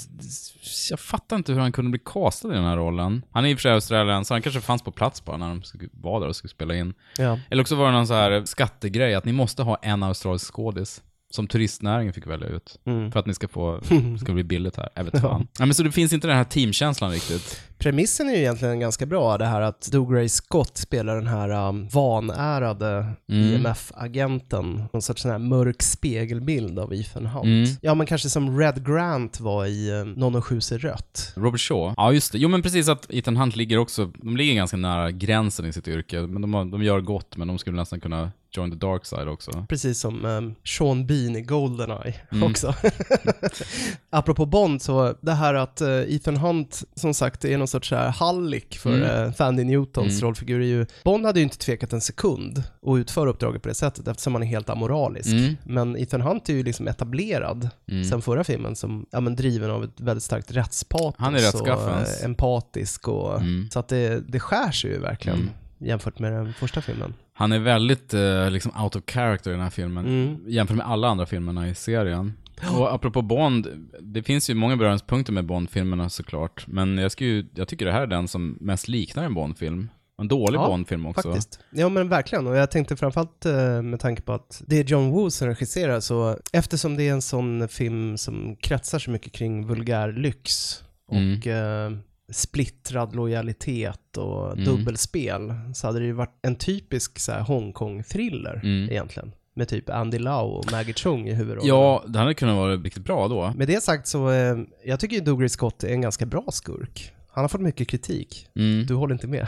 [0.89, 3.21] jag fattar inte hur han kunde bli castad i den här rollen.
[3.31, 5.49] Han är i och för sig australiensare, så han kanske fanns på plats bara när
[5.49, 6.93] de vara där och skulle spela in.
[7.17, 7.39] Ja.
[7.49, 11.01] Eller också var det någon så här skattegrej, att ni måste ha en australisk skådis.
[11.33, 12.79] Som turistnäringen fick välja ut.
[12.85, 13.11] Mm.
[13.11, 13.81] För att ni ska få,
[14.19, 14.89] ska bli billigt här.
[14.95, 15.47] Jag vet fan.
[15.59, 17.61] Ja, men så det finns inte den här teamkänslan riktigt.
[17.77, 21.87] Premissen är ju egentligen ganska bra, det här att Dougray Scott spelar den här um,
[21.87, 23.53] vanärade Mm.
[23.53, 27.45] IMF-agenten, någon sorts sån här mörk spegelbild av Ethan Hunt.
[27.45, 27.69] Mm.
[27.81, 31.33] Ja, men kanske som Red Grant var i um, Någon och ser rött.
[31.35, 31.93] Robert Shaw.
[31.97, 32.37] Ja, just det.
[32.37, 35.87] Jo, men precis att Ethan Hunt ligger också, de ligger ganska nära gränsen i sitt
[35.87, 36.21] yrke.
[36.21, 39.27] Men de, har, de gör gott, men de skulle nästan kunna join the dark side
[39.27, 39.65] också.
[39.69, 42.43] Precis som um, Sean Bean i Goldeneye Mm.
[42.51, 42.75] också.
[44.09, 48.09] Apropå Bond, så det här att uh, Ethan Hunt, som sagt, är någon sorts här
[48.09, 49.27] hallick för Mm.
[49.27, 50.21] uh, Fandy Newtons Mm.
[50.21, 53.75] rollfigur är ju, Bond hade ju inte tvekat en sekund att utföra uppdraget på det
[53.75, 55.27] sättet eftersom han är helt amoralisk.
[55.33, 55.55] Mm.
[55.63, 58.03] Men Ethan Hunt är ju liksom etablerad Mm.
[58.05, 61.67] sen förra filmen som, ja men driven av ett väldigt starkt rättspatos Han är och
[61.67, 63.69] uh, empatisk och, Mm.
[63.71, 65.49] så att det, det skär sig ju verkligen Mm.
[65.79, 67.13] jämfört med den första filmen.
[67.33, 70.05] Han är väldigt eh, liksom out of character i den här filmen.
[70.05, 70.37] Mm.
[70.47, 72.33] Jämfört med alla andra filmerna i serien.
[72.77, 73.67] Och apropå Bond,
[74.01, 76.67] det finns ju många beröringspunkter med Bond-filmerna såklart.
[76.67, 79.89] Men jag, skulle ju, jag tycker det här är den som mest liknar en Bond-film.
[80.21, 81.21] En dålig Ja, Bond-film också.
[81.31, 81.59] Faktiskt.
[81.71, 85.11] Ja men verkligen, och jag tänkte framförallt eh, med tanke på att det är John
[85.11, 89.67] Woo som regisserar, så eftersom det är en sån film som kretsar så mycket kring
[89.67, 90.79] vulgär lyx
[91.11, 91.37] Mm.
[91.37, 91.91] och eh,
[92.33, 94.65] splittrad lojalitet och Mm.
[94.65, 98.89] dubbelspel, så hade det ju varit en typisk så Hongkong-thriller Mm.
[98.91, 99.31] egentligen.
[99.55, 101.67] Med typ Andy Lau och Maggie Chung i huvudrollen.
[101.67, 103.53] Ja, det hade kunnat vara riktigt bra då.
[103.55, 107.11] Med det sagt så, eh, jag tycker ju Dougray Scott är en ganska bra skurk.
[107.35, 108.47] Han har fått mycket kritik.
[108.55, 108.85] Mm.
[108.85, 109.47] Du håller inte med?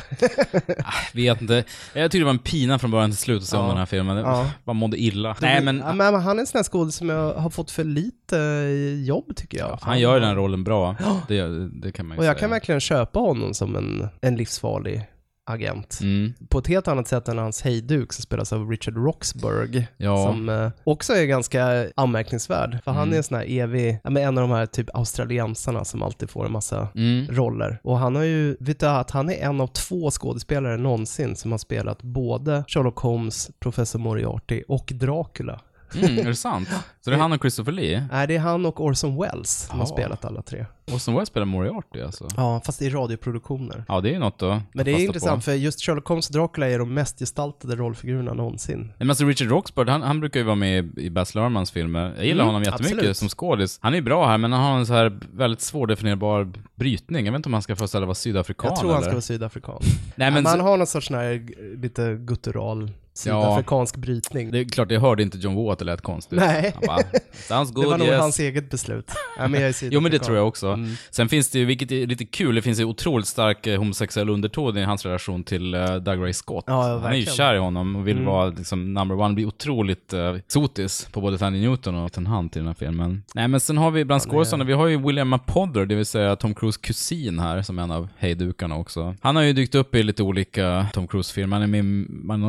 [1.14, 1.64] Vet inte.
[1.94, 3.70] Jag tyckte det var en pina från början till slut att se om Ja.
[3.70, 4.18] den här filmen.
[4.18, 4.50] Ja.
[4.64, 5.36] Man mådde illa.
[5.42, 7.84] Nej men, ja, men han är en sån här skådis som jag har fått för
[7.84, 9.80] lite eh, jobb tycker jag.
[9.82, 10.96] han gör den rollen bra.
[11.28, 12.40] Det, det kan man ju Och jag säga.
[12.40, 15.06] kan verkligen köpa honom som en, en livsfarlig
[15.48, 16.00] agent.
[16.02, 16.34] Mm.
[16.50, 19.84] På ett helt annat sätt än hans hejduk som spelas av Richard Roxburgh.
[19.98, 20.28] Ja.
[20.28, 22.78] Som eh, också är ganska anmärkningsvärd.
[22.84, 23.14] För han Mm.
[23.14, 26.30] är en sån här evig, ja, men en av de här typ australiensarna som alltid
[26.30, 27.28] får en massa Mm.
[27.36, 27.80] roller.
[27.84, 31.52] Och han har ju, vet du att han är en av två skådespelare någonsin som
[31.52, 35.60] har spelat både Sherlock Holmes, Professor Moriarty och Dracula.
[35.96, 36.70] Mm, är det sant?
[37.02, 38.08] Så det är han och Christopher Lee?
[38.12, 39.94] Nej, det är han och Orson Welles som har Ja.
[39.94, 40.66] spelat alla tre.
[41.00, 42.28] Som West spelar Moriarty alltså?
[42.38, 43.86] Ja, fast i radioproduktioner.
[43.88, 44.62] Ja, det är ju något då.
[44.74, 48.34] Men det är intressant för just Sherlock Holmes och Dracula är de mest gestaltade rollfigurerna
[48.34, 48.92] någonsin.
[48.98, 52.14] Men alltså Richard Roxburgh, han, han brukar ju vara med i Baz Luhrmanns filmer.
[52.18, 53.18] Jag gillar Mm, honom jättemycket absolut.
[53.18, 53.80] som skådis.
[53.82, 57.26] Han är ju bra här, men han har en så här väldigt svårdefinierbar brytning.
[57.26, 59.08] Jag vet inte om han ska föreställa vara sydafrikan Jag tror han eller?
[59.08, 59.80] ska vara sydafrikan.
[59.82, 61.46] Nej, men men han så, har någon sorts sån här
[61.82, 64.52] lite guttural sydafrikansk brytning.
[64.52, 66.40] det är klart, jag hörde inte John Woo att det lät konstigt.
[66.40, 66.72] Nej.
[66.76, 67.04] Han bara,
[67.34, 68.22] sounds Det good, var nog yes.
[68.22, 69.12] hans eget beslut.
[69.38, 69.76] Ja, men är.
[69.92, 70.68] Jo men det tror jag också.
[70.68, 70.90] Mm.
[71.10, 74.30] Sen finns det ju, vilket är lite kul, det finns ju otroligt stark eh, homosexuell
[74.30, 76.64] underton i hans relation till uh, Doug Ray Scott.
[76.68, 78.26] Ja, ja, Han är ju kär i honom och vill Mm.
[78.28, 82.56] vara liksom number one, blir otroligt uh, sotis på både Tandy Newton och Ethan Hunt
[82.56, 83.24] i den här filmen.
[83.36, 86.06] Nej men sen har vi bland är- skådespelarna, vi har ju William Apodder, det vill
[86.06, 89.16] säga Tom Cruise kusin här, som en av hejdukarna också.
[89.22, 91.84] Han har ju dykt upp i lite olika Tom Cruise-filmer, han är med i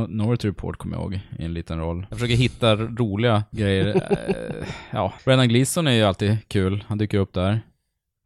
[0.08, 2.06] Minority Report kommer jag ihåg, i en liten roll.
[2.10, 3.86] Jag försöker hitta roliga grejer.
[4.28, 7.60] Eh, ja, Brennan Gleeson är ju alltid kul, han dyker upp där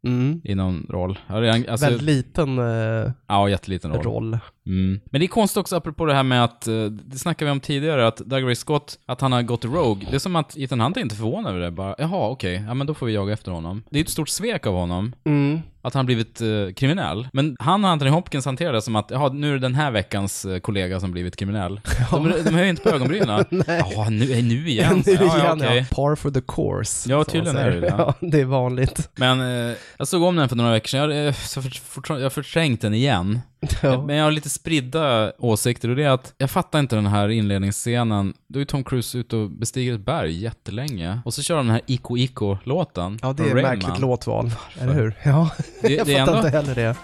[0.06, 0.40] Mm.
[0.44, 1.18] i någon roll.
[1.28, 4.02] Alltså, Väldigt liten eh, ja, jätteliten roll.
[4.04, 4.38] roll.
[4.66, 5.00] Mm.
[5.04, 7.60] Men det är konstigt också, apropå det här med att, eh, det snackade vi om
[7.60, 10.06] tidigare, att Doug Scott, att han har gått Rogue.
[10.10, 11.70] Det är som att Ethan Hunt är inte förvånad över det.
[11.70, 13.82] Bara, jaha, okej, ja men då får vi jaga efter honom.
[13.90, 15.60] Det är ett stort svek av honom, Mm.
[15.82, 17.28] Att han blivit eh, kriminell.
[17.32, 19.90] Men han och Anthony Hopkins hanterar det som att, jaha, nu är det den här
[19.90, 21.80] veckans eh, kollega som blivit kriminell.
[22.10, 23.44] De, de höjer inte på ögonbrynen.
[23.66, 25.02] ja, nu, nu igen.
[25.06, 25.86] nu ja, igen, ja, okej.
[25.90, 25.96] ja.
[25.96, 27.10] Par for the course.
[27.10, 27.80] Ja, som tydligen man är säger.
[27.80, 27.94] det det.
[27.98, 29.10] Ja, det är vanligt.
[29.16, 31.16] Men eh, jag såg om den för några veckor sedan.
[31.16, 33.40] Jag, eh, så för, fortfarande- jag har förträngt den igen.
[33.82, 34.02] Ja.
[34.06, 37.28] Men jag har lite spridda åsikter och det är att jag fattar inte den här
[37.28, 38.34] inledningsscenen.
[38.48, 41.20] Då är Tom Cruise ute och bestiger ett berg jättelänge.
[41.24, 43.18] Och så kör de den här Iko Iko-låten.
[43.22, 44.50] Ja, det är Rain märkligt låtval.
[44.80, 45.14] Eller hur?
[45.24, 45.50] Ja,
[45.82, 46.96] Det- jag det fattar ändå- inte heller det.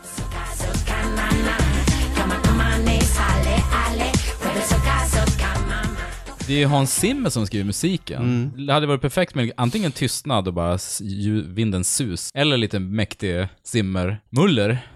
[6.47, 8.23] Det är ju Hans Zimmer som skriver musiken.
[8.23, 8.67] Mm.
[8.67, 10.79] Det hade varit perfekt med antingen tystnad och bara
[11.47, 14.87] vindens sus, eller lite mäktig Zimmer-muller.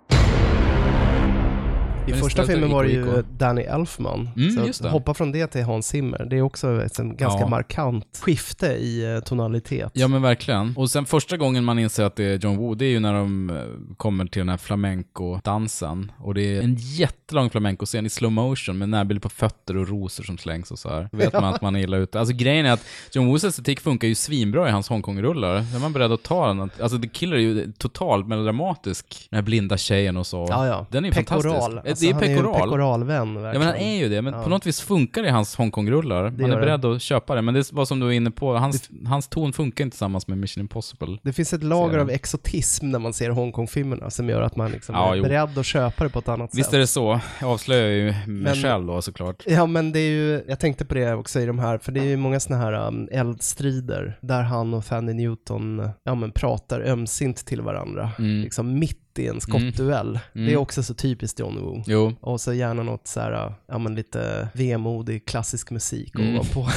[2.11, 3.23] I första filmen var det ju.
[3.39, 4.29] Danny Elfman.
[4.37, 4.91] Mm, så just att det.
[4.91, 7.49] hoppa från det till Hans Zimmer, det är också ett ganska Ja.
[7.49, 9.91] markant skifte i eh, tonalitet.
[9.95, 10.75] Ja men verkligen.
[10.77, 13.13] Och sen första gången man inser att det är John Woo, det är ju när
[13.15, 13.57] de eh,
[13.97, 16.13] kommer till den här flamenco-dansen.
[16.19, 20.25] Och det är en jättelång flamenco-scen i slow motion med närbilder på fötter och rosor
[20.25, 21.09] som slängs och så här.
[21.13, 22.19] Då vet man att man är illa ute.
[22.21, 25.65] Alltså grejen är att John Woos estetik funkar ju svinbra i hans Hongkong-rullar.
[25.73, 26.71] Då är man beredd att ta den.
[26.83, 29.27] Alltså The Killer är ju totalt melodramatisk.
[29.31, 30.47] Den här blinda tjejen och så.
[30.49, 30.87] Ja, ja.
[30.91, 31.43] Den är ju pekoral.
[31.43, 31.89] fantastisk.
[31.91, 32.61] Alltså, det är han är ju en pekoral.
[32.69, 34.43] pekoralvän, Ja men han är ju det, men Ja.
[34.43, 36.23] på något vis funkar det i hans Hongkong-rullar.
[36.31, 36.61] Man är det.
[36.61, 39.53] beredd att köpa det, men det var som du var inne på, hans, hans ton
[39.53, 41.19] funkar inte tillsammans med Mission Impossible.
[41.23, 44.95] Det finns ett lager av exotism när man ser Hongkong-filmerna som gör att man liksom
[44.95, 45.23] Ja, är jo.
[45.23, 46.75] beredd att köpa det på ett annat Visst sätt.
[46.75, 47.21] är det så.
[47.41, 49.43] Jag avslöjar ju mig själv då såklart.
[49.47, 52.01] Ja men det är ju, jag tänkte på det också i de här, för det
[52.01, 56.81] är ju många sådana här um, eldstrider där han och Fanny Newton, ja men pratar
[56.81, 58.43] ömsint till varandra, Mm.
[58.43, 60.21] liksom mitt i en skottduell.
[60.33, 60.61] Det är Mm.
[60.61, 61.83] också så typiskt John Woo.
[61.87, 62.13] Jo.
[62.21, 66.35] Och så gärna något så här, ja men lite vemodig klassisk musik Mm.
[66.35, 66.69] ovanpå.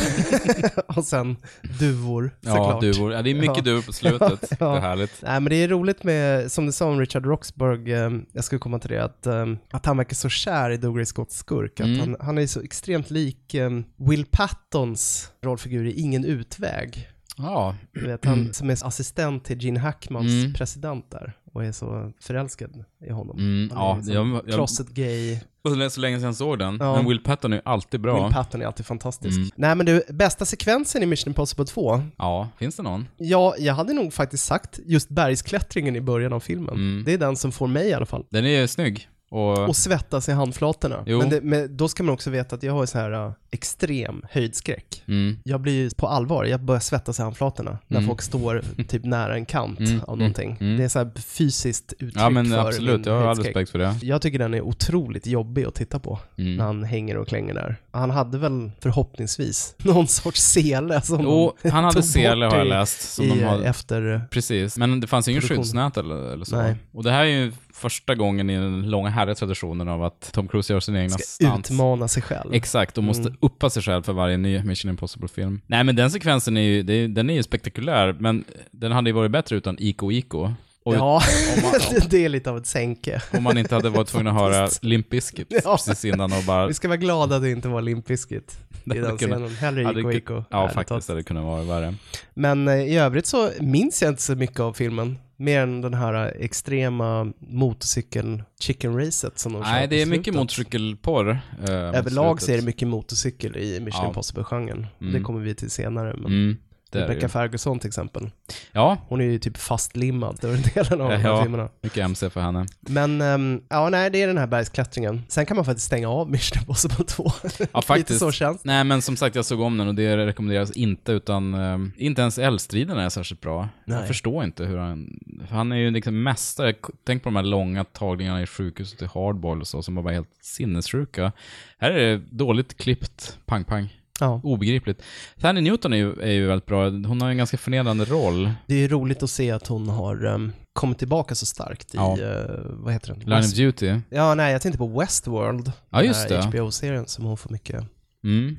[0.87, 1.35] och sen
[1.79, 2.81] duvor Ja, såklart.
[2.81, 3.13] duvor.
[3.13, 3.63] Ja, det är mycket Ja.
[3.63, 4.51] duvor på slutet.
[4.59, 4.71] Ja.
[4.71, 5.21] Det är härligt.
[5.21, 8.59] Nej men det är roligt med, som du sa om Richard Roxburgh, eh, jag skulle
[8.59, 11.79] komma till det, att, eh, att han verkar så kär i Douglas Scotts skurk.
[11.79, 11.99] Att Mm.
[11.99, 17.09] han, han är så extremt lik eh, Will Pattons rollfigur i Ingen utväg.
[17.37, 17.75] Ja.
[17.93, 20.53] Du vet, han som är assistent till Gene Hackmans Mm.
[20.53, 23.37] president där och är så förälskad i honom.
[23.37, 25.39] Mm, Han ja, är liksom jag- jag- closet gay.
[25.63, 26.77] Och så länge sedan jag såg den.
[26.79, 26.95] Ja.
[26.95, 28.23] Men Will Patton är ju alltid bra.
[28.23, 29.37] Will Patton är alltid fantastisk.
[29.37, 29.49] Mm.
[29.55, 33.07] Nej men du, bästa sekvensen i Mission Impossible 2, Ja, finns det någon?
[33.17, 36.73] ja, jag hade nog faktiskt sagt just bergsklättringen i början av filmen.
[36.75, 37.03] Mm.
[37.05, 38.25] Det är den som får mig i alla fall.
[38.29, 39.09] Den är ju snygg.
[39.33, 41.03] Och, Och svettas i handflatorna.
[41.05, 44.21] Men, det, men då ska man också veta att jag har så här uh, extrem
[44.31, 45.03] höjdskräck.
[45.07, 48.07] mm, Jag blir ju på allvar, jag börjar svettas i handflatorna när Mm.
[48.07, 50.57] folk står typ nära en kant Mm, av mm, någonting.
[50.61, 50.77] mm.
[50.77, 53.71] Det är så här fysiskt uttryck ja men för absolut, min jag har all respekt
[53.71, 53.95] för det.
[54.01, 56.55] Jag tycker den är otroligt jobbig att titta på Mm.
[56.55, 57.75] när han hänger och klänger där.
[57.91, 62.53] Han hade väl förhoppningsvis någon sorts sele som Jo, de han hade tog sele bort
[62.53, 63.13] har jag läst.
[63.13, 64.21] Som i, de har, efter...
[64.31, 66.55] Precis, men det fanns ju ingen skyddsnät eller, eller så.
[66.55, 66.75] Nej.
[66.91, 70.47] Och det här är ju första gången i den långa härliga traditionen av att Tom
[70.47, 72.53] Cruise gör sina egna Ska utmana sig själv.
[72.53, 73.37] Exakt, och måste Mm.
[73.39, 75.61] uppa sig själv för varje ny Mission Impossible-film.
[75.67, 79.13] Nej men den sekvensen är ju, är, den är ju spektakulär, men den hade ju
[79.13, 80.53] varit bättre utan Ico Ico.
[80.85, 81.21] Och ja,
[81.63, 83.21] man- det är lite av ett sänke.
[83.31, 84.69] om man inte hade varit tvungen att höra.
[84.81, 85.77] Limp Bizkit Ja.
[85.85, 86.67] precis innan och bara...
[86.67, 89.49] Vi ska vara glada att det inte var Limp Bizkit i den scenen.
[89.55, 90.43] Hellre kun- Ico.
[90.49, 91.93] Ja, faktiskt hade det kunnat vara värre.
[92.33, 95.17] Men eh, i övrigt så minns jag inte så mycket av filmen.
[95.43, 101.29] Mer än den här extrema motorcykel chicken racet som de Nej, det är mycket motorcykelporr.
[101.67, 104.07] eh, Överlag så är det mycket motorcykel i Mission Ja.
[104.07, 104.87] Impossible-genren.
[105.01, 105.13] Mm.
[105.13, 106.13] Det kommer vi till senare.
[106.17, 106.57] Men Mm,
[106.93, 107.29] det Rebecca.
[107.29, 108.29] Ferguson till exempel.
[108.71, 111.41] Ja, Hon är ju typ fastlimmad över delen av de här Ja.
[111.43, 111.69] filmerna.
[111.81, 112.65] mycket MC för henne.
[112.81, 115.21] Men, ehm, ja nej, det är den här bergsklättringen.
[115.27, 117.23] Sen kan man faktiskt stänga av Mission Impossible 2.
[117.43, 118.19] Ja, Lite faktiskt.
[118.19, 118.65] så känns.
[118.65, 122.21] Nej, men som sagt, jag såg om den och det rekommenderas inte, utan eh, inte
[122.21, 123.69] ens eldstriderna är särskilt bra.
[123.85, 124.07] Jag Nej.
[124.07, 125.19] förstår inte hur han...
[125.49, 126.73] Han är ju liksom mästare.
[127.05, 130.13] Tänk på de här långa tagningarna i sjukhuset i Hardball och så, som var bara
[130.13, 131.31] helt sinnessjuka.
[131.77, 133.99] Här är det dåligt klippt, pang-pang.
[134.19, 134.41] Ja.
[134.43, 135.01] Obegripligt.
[135.37, 136.83] Fanny Newton är ju, är ju väldigt bra.
[136.89, 138.51] Hon har ju en ganska förnedrande roll.
[138.67, 141.97] Det är ju roligt att se att hon har ehm, kommit tillbaka så starkt i,
[141.97, 142.19] Ja.
[142.21, 143.19] eh, vad heter den?
[143.19, 143.99] Line of West- Duty.
[144.09, 145.71] Ja, nej, jag tänkte på Westworld.
[145.89, 146.43] Ja, den just här det.
[146.43, 147.83] HBO-serien som hon får mycket
[148.23, 148.57] Mm.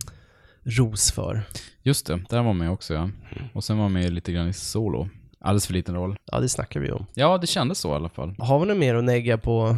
[0.65, 1.43] ros för.
[1.83, 3.11] Just det, där var hon med också ja.
[3.53, 5.09] Och sen var hon med lite grann i Solo.
[5.45, 6.17] Alldeles för liten roll.
[6.25, 7.07] Ja, det snackar vi om.
[7.15, 8.35] Ja, det kändes så i alla fall.
[8.39, 9.77] Har vi något mer att negga på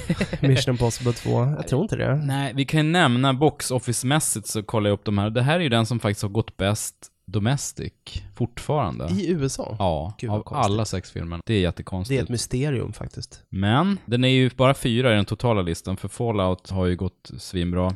[0.40, 1.30] Mission Impossible 2?
[1.56, 2.14] Jag tror inte det.
[2.16, 5.30] Nej, vi kan ju nämna box office-mässigt så kollar jag upp de här.
[5.30, 6.94] Det här är ju den som faktiskt har gått bäst
[7.26, 7.92] domestic
[8.36, 9.08] fortfarande.
[9.12, 9.76] I USA?
[9.78, 10.64] Ja, Gud, av konstigt.
[10.70, 11.42] alla sex filmerna.
[11.46, 12.22] Det är Det är jättekonstigt.
[12.22, 13.42] ett mysterium faktiskt.
[13.48, 17.30] Men den är ju bara fyra i den totala listan, för Fallout har ju gått
[17.38, 17.94] svinbra.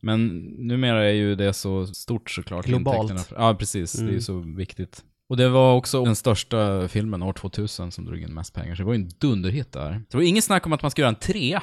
[0.00, 2.66] Men numera är ju det så stort såklart.
[2.66, 3.10] Globalt.
[3.10, 3.44] intäkterna.
[3.46, 3.92] Ja, precis.
[3.92, 4.20] Det är ju Mm.
[4.20, 5.02] så viktigt.
[5.32, 8.82] Och det var också den största filmen år 2000 som drog in mest pengar, så
[8.82, 10.02] det var ju en dunderhit där.
[10.10, 11.60] Det var inget snack om att man skulle göra en tre.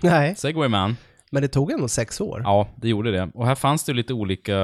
[0.00, 0.96] Nej, Segway Man.
[1.30, 2.40] men det tog ändå sex år.
[2.44, 3.30] Ja, det gjorde det.
[3.34, 4.56] Och här fanns det lite olika,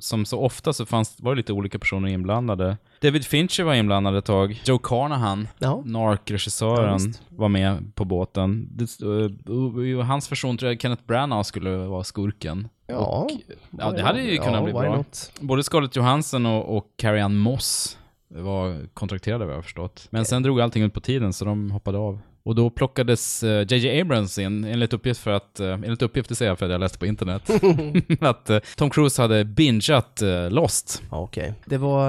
[0.00, 2.76] som så ofta så fanns, var det lite olika personer inblandade.
[3.00, 4.62] David Fincher var inblandad ett tag.
[4.64, 5.82] Joe Carnahan, Ja.
[5.86, 8.68] Narc-regissören, Ja, var med på båten.
[8.70, 12.68] Det, uh, uh, hans version tror jag Kenneth Branagh skulle vara skurken.
[12.86, 13.30] Ja, Och,
[13.78, 14.96] ja, det hade ju kunnat bli why bra.
[14.96, 15.32] not?
[15.40, 20.06] Både Scarlett Johansson och, och Carrie Ann Moss var kontrakterade vad jag har förstått.
[20.10, 22.18] Men sen drog allting ut på tiden så de hoppade av.
[22.42, 26.34] Och då plockades eh, JJ Abrams in, enligt uppgift för att, eh, enligt uppgift det
[26.34, 27.50] säger jag för att jag läste på internet,
[28.20, 31.02] att eh, Tom Cruise hade bingeat Lost.
[31.10, 31.54] Ja, okej.
[31.64, 32.08] Det var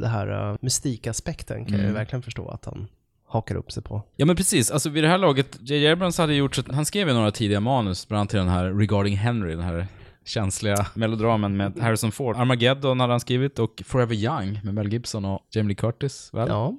[0.00, 1.94] det här uh, mystikaspekten kan jag Mm.
[1.94, 2.88] verkligen förstå att han
[3.28, 4.02] hakar upp sig på.
[4.16, 5.88] Ja men precis, alltså vid det här laget, J.J.
[5.92, 8.48] Abrams hade gjort så att han skrev ju några tidiga manus, bland annat till den
[8.48, 9.86] här Regarding Henry, den här
[10.24, 12.36] känsliga melodramen med Harrison Ford.
[12.36, 16.48] Armageddon hade han skrivit och Forever Young med Mel Gibson och Jamie Lee Curtis, väl?
[16.48, 16.74] Ja.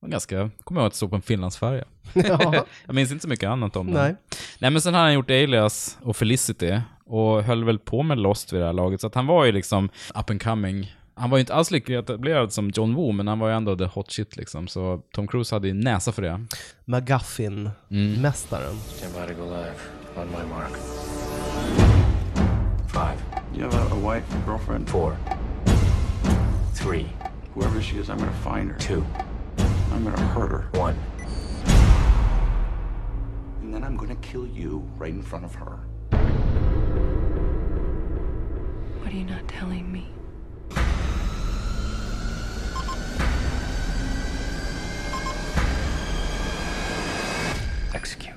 [0.00, 1.84] var ganska, kommer jag ihåg att det stod på en finlandsfärja.
[2.14, 2.64] ja.
[2.86, 3.94] jag minns inte så mycket annat om den.
[3.94, 4.16] Nej.
[4.58, 8.52] Nej men sen har han gjort Alias och Felicity och höll väl på med Lost
[8.52, 10.94] vid det här laget, så att han var ju liksom up and coming.
[11.16, 13.76] Han var ju inte alls lika etablerad som John Woo, men han var ju ändå
[13.76, 14.68] the hot shit liksom.
[14.68, 16.46] Så Tom Cruise hade ju näsa för det.
[16.84, 18.76] McGuffin-mästaren.
[18.80, 19.74] Stand by to go live.
[20.16, 20.72] On my mark.
[23.54, 24.88] Five, You have a, a wife, girlfriend?
[24.90, 25.16] four,
[26.74, 27.08] three,
[27.54, 28.78] Whoever she is, I'm gonna find her.
[28.78, 29.04] two,
[29.92, 30.68] I'm gonna hurt her.
[30.78, 30.98] one.
[33.62, 35.78] And then I'm gonna kill you right in front of her.
[39.00, 40.08] What are you not telling me?
[47.94, 48.34] Execute.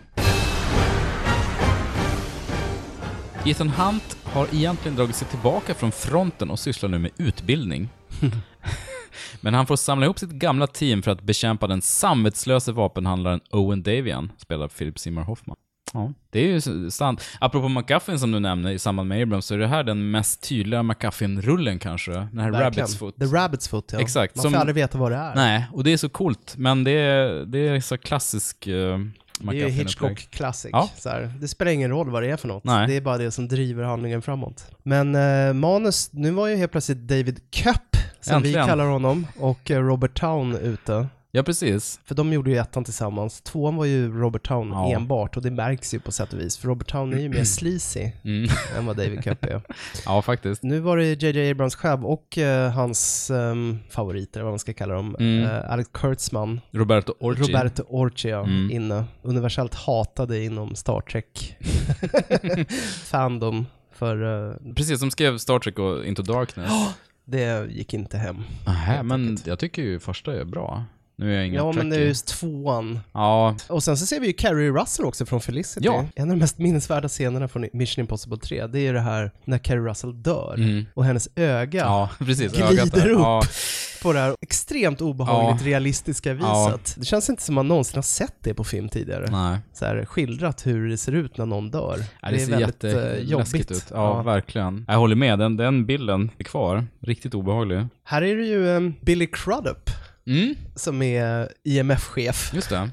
[3.45, 7.89] Ethan Hunt har egentligen dragit sig tillbaka från fronten och sysslar nu med utbildning.
[9.41, 13.83] Men han får samla ihop sitt gamla team för att bekämpa den samvetslöse vapenhandlaren Owen
[13.83, 15.55] Davian, spelad av Philip Seymour Hoffman.
[15.93, 17.23] Ja, det är ju sant.
[17.39, 20.49] Apropå McGuffin som du nämnde i samband med Abrams, så är det här den mest
[20.49, 22.11] tydliga McGuffin-rullen kanske.
[22.11, 22.87] Den här Verkligen.
[22.87, 23.15] Rabbit's Foot.
[23.19, 23.99] The Rabbit's Foot, ja.
[23.99, 25.35] Exakt, Man som- får aldrig veta vad det är.
[25.35, 28.97] Nej, och det är så coolt, men det är, det är så klassisk uh,
[29.39, 29.69] Det är ju.
[29.69, 30.69] Hitchcock Classic.
[30.73, 30.89] Ja.
[30.97, 31.33] Så här.
[31.39, 32.63] Det spelar ingen roll vad det är för något.
[32.63, 32.87] Nej.
[32.87, 34.65] Det är bara det som driver handlingen framåt.
[34.83, 37.75] Men eh, manus, nu var ju helt plötsligt David Köpp,
[38.21, 38.67] som vi Äntligen.
[38.67, 41.07] kallar honom, och eh, Robert Town ute.
[41.31, 41.99] Ja, precis.
[42.05, 43.41] För de gjorde ju ettan tillsammans.
[43.41, 44.91] Tvåan var ju Robert Town Ja.
[44.95, 46.57] enbart och det märks ju på sätt och vis.
[46.57, 48.49] För Robert Town är ju mer sleazy Mm.
[48.77, 49.61] än vad David Köpp är.
[50.05, 50.63] Ja, faktiskt.
[50.63, 54.93] Nu var det JJ Abrams själv och eh, hans ehm, favoriter, vad man ska kalla
[54.93, 55.43] dem, Mm.
[55.43, 57.41] eh, Alex Kurtzman, Roberto Orci.
[57.41, 58.71] Roberto Orci ja, Mm.
[58.71, 59.03] inne.
[59.21, 61.57] Universellt hatade inom Star Trek
[63.03, 66.71] fandom för eh, Precis, som skrev Star Trek och Into Darkness.
[67.25, 68.43] det gick inte hem.
[68.65, 70.85] Helt men jag tycker ju första är bra.
[71.19, 72.99] Nu är jag ingen Ja, men det är just tvåan.
[73.13, 75.85] Ja, Och sen så ser vi ju Carrie Russell också från Felicity.
[75.85, 76.05] Ja.
[76.15, 79.31] En av de mest minnesvärda scenerna från Mission Impossible 3, det är ju det här
[79.45, 80.85] när Carrie Russell dör Mm.
[80.93, 82.51] och hennes öga ja precis.
[82.53, 83.19] glider upp.
[83.19, 83.41] Ja,
[84.03, 86.95] på det här extremt obehagligt realistiska viset.
[86.97, 89.25] Det känns inte som man någonsin har sett det på film tidigare.
[89.31, 89.57] nej.
[89.73, 91.99] Så här, skildrat hur det ser ut när någon dör.
[92.21, 93.71] Ja, det, ser väldigt eh, jätteläskigt jobbigt.
[93.71, 93.85] ut.
[93.91, 94.85] Ja, verkligen.
[94.87, 96.85] Jag håller med, den, den bilden är kvar.
[96.99, 97.85] Riktigt obehaglig.
[98.03, 99.89] Här är det ju um, Billy Crudup
[100.27, 102.51] Mm, som är IMF-chef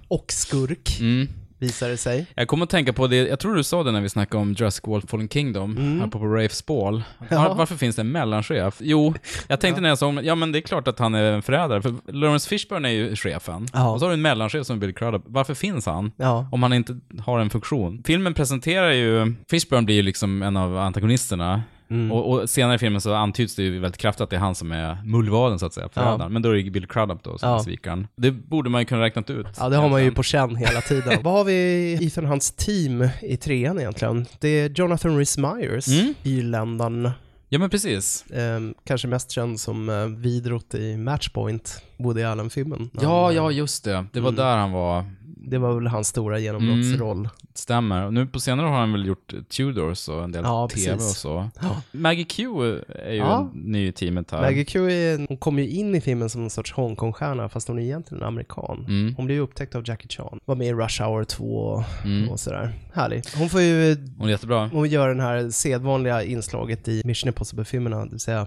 [0.09, 1.29] och skurk, Mm.
[1.59, 2.27] visar det sig.
[2.35, 4.53] Jag kommer att tänka på det, jag tror du sa det när vi snackade om
[4.53, 6.01] Jurassic World Fallen Kingdom, Mm.
[6.01, 7.03] här på, på Rafe Spall.
[7.31, 7.49] Ja.
[7.49, 8.75] Var, varför finns det en mellanchef?
[8.81, 9.15] Jo,
[9.49, 11.83] jag tänkte när jag såg ja men det är klart att han är en förrädare,
[11.83, 13.67] för Lawrence Fishburne är ju chefen.
[13.73, 13.91] Ja.
[13.91, 15.23] Och så har du en mellanchef som Billy Crudup.
[15.27, 16.13] Varför finns han?
[16.17, 16.49] Ja.
[16.53, 18.03] Om han inte har en funktion.
[18.07, 21.63] Filmen presenterar ju, Fishburne blir ju liksom en av antagonisterna.
[21.95, 22.13] Mm.
[22.13, 24.55] Och, och senare i filmen så antyds det ju väldigt kraftigt att det är han
[24.55, 26.33] som är mullvaden så att säga, förrädaren.
[26.33, 27.55] Men då är det Bill Crudup då som Ja.
[27.59, 28.07] är svikaren.
[28.17, 29.47] Det borde man ju kunna räknat ut.
[29.59, 31.19] Ja, det har man ju på känn hela tiden.
[31.23, 34.27] Vad har vi i Ethan Hunts team i trean egentligen?
[34.41, 36.15] Det är Jonathan Rhys Myers, Mm.
[36.23, 37.11] irländaren.
[37.49, 38.25] Ja men precis.
[38.35, 42.91] Ehm, kanske mest känd som eh, vidrott i Matchpoint, Woody Allen-filmen.
[43.03, 44.07] Ja, ja eh, just det.
[44.13, 44.37] Det var Mm.
[44.45, 45.05] där han var.
[45.47, 47.29] Det var väl hans stora genombrottsroll.
[47.55, 48.07] Stämmer.
[48.07, 51.11] Och nu på senare har han väl gjort Tudors och en del Ja, TV precis.
[51.11, 51.49] och så.
[51.63, 51.83] Ja.
[51.93, 52.43] Maggie Q
[52.89, 53.51] är ju Ja.
[53.55, 54.41] ny i teamet här.
[54.41, 57.79] Maggie Q är, hon kom ju in i filmen som en sorts Hongkong-stjärna fast hon
[57.79, 58.85] är egentligen amerikan.
[58.89, 59.15] Mm.
[59.17, 60.41] Hon blev ju upptäckt av Jackie Chan.
[60.45, 62.29] Var med i Rush Hour 2 Mm.
[62.29, 62.73] och sådär.
[62.93, 63.23] Härlig.
[63.37, 64.67] Hon får ju Hon är jättebra.
[64.73, 68.47] hon gör den här sedvanliga inslaget i Mission Impossible-filmerna, det vill säga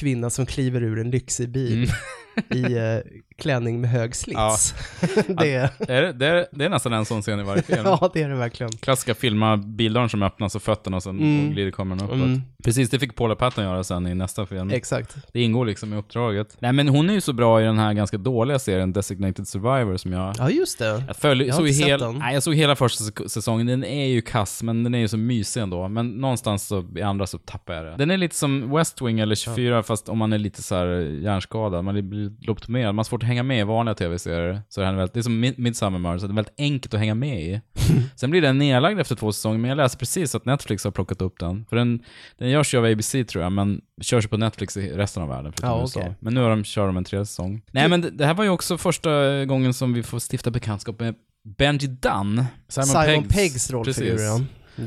[0.00, 1.88] kvinna som kliver ur en lyxig bil Mm.
[2.54, 2.98] i eh,
[3.38, 4.74] klänning med hög slits.
[5.26, 7.80] det, är, Det är, det, är, det är nästan en sån scen i varje film.
[7.84, 8.72] ja, det är det verkligen.
[8.72, 11.46] Klassiska filma bildörren som öppnas och fötterna och sen Mm.
[11.46, 12.14] och glider kameran uppåt.
[12.16, 12.42] Mm.
[12.64, 14.70] Precis, det fick Paula Patton göra sen i nästa film.
[14.70, 15.16] Exakt.
[15.32, 16.56] Det ingår liksom i uppdraget.
[16.58, 19.96] Nej men hon är ju så bra i den här ganska dåliga serien Designated Survivor
[19.96, 20.34] som jag...
[20.38, 21.04] Ja, just det.
[21.06, 22.18] Jag, följ, Jag såg inte hel, den.
[22.18, 25.08] nej, jag såg hela första säs- säsongen, den är ju kass, men den är ju
[25.08, 25.88] så mysig ändå.
[25.88, 27.94] Men någonstans så, i andra så tappar jag det.
[27.98, 30.86] Den är lite som West Wing eller 24, fast om man är lite så här
[31.22, 34.62] hjärnskadad, man blir lobotomerad, man har svårt att hänga med i vanliga tv-serier.
[34.68, 36.94] Så är den väldigt, det är som Mid- Midsummer Murders, så det är väldigt enkelt
[36.94, 37.60] att hänga med i.
[38.16, 41.22] Sen blir den nedlagd efter två säsonger, men jag läste precis att Netflix har plockat
[41.22, 41.66] upp den.
[41.68, 42.02] För den,
[42.38, 45.52] den görs ju av ABC tror jag, men körs på Netflix i resten av världen,
[45.52, 46.00] förutom Ja, USA.
[46.00, 46.14] okej.
[46.20, 47.62] Men nu har de, kör de en tredje säsong.
[47.70, 51.00] Nej men det, det här var ju också första gången som vi får stifta bekantskap
[51.00, 51.14] med
[51.58, 54.40] Benji Dunn, Simon, Simon Peggs, Peggs rollfigur, ja.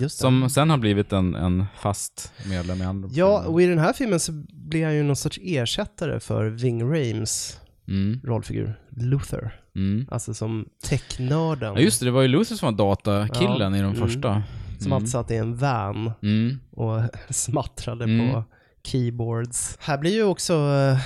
[0.09, 3.93] Som sen har blivit en, en fast medlem i andra Ja, och i den här
[3.93, 9.59] filmen så blir han ju någon sorts ersättare för Ving Rhames Mm, rollfigur, Luther.
[9.75, 10.07] mm.
[10.11, 11.73] Alltså som technörden.
[11.75, 13.95] Ja just det, det var ju Lucy som var datakillen Ja, i de mm.
[13.95, 14.43] första.
[14.79, 16.59] Som alltid satt i en van Mm.
[16.71, 18.31] och smattrade Mm.
[18.33, 18.43] på
[18.83, 19.77] keyboards.
[19.81, 20.99] Här blir ju också eh,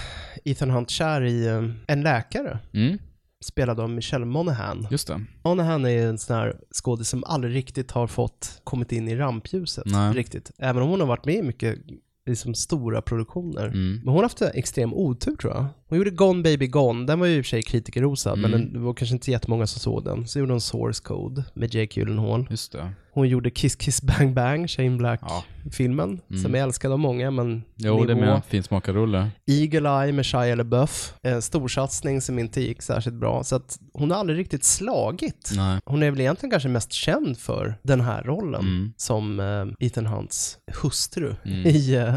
[0.46, 2.98] Ethan Hunt kär i eh, en läkare, Mm.
[3.44, 4.88] Spelad av Michelle Monaghan.
[4.92, 5.22] Just det.
[5.44, 9.86] Monahan är en sån här skådis som aldrig riktigt har fått kommit in i rampljuset.
[9.86, 10.14] Nej.
[10.14, 10.52] Riktigt.
[10.58, 11.80] Även om hon har varit med i mycket
[12.26, 13.68] liksom, stora produktioner.
[13.68, 13.96] Mm.
[13.96, 15.66] Men hon har haft extrem otur tror jag.
[15.90, 18.52] Hon gjorde Gone Baby Gone, den var ju i och för sig kritikerrosad, Mm.
[18.52, 20.28] men den, det var kanske inte jättemånga som såg den.
[20.28, 22.48] Så gjorde hon Source Code med Jake Gyllenhaal.
[22.50, 22.90] Just det.
[23.12, 24.98] Hon gjorde Kiss Kiss Bang Bang, Shane Ja.
[24.98, 26.42] Black-filmen, Mm.
[26.44, 28.26] som är älskad av många, men Jo, det nivå.
[28.26, 29.30] med finsmakarrulle.
[29.48, 33.44] Eagle Eye med Shia LaBeouf, en storsatsning som inte gick särskilt bra.
[33.44, 35.52] Så att hon har aldrig riktigt slagit.
[35.56, 35.80] Nej.
[35.86, 38.94] Hon är väl egentligen kanske mest känd för den här rollen Mm.
[38.98, 41.36] som eh, Ethan Hunts hustru
[41.66, 42.16] i, eh,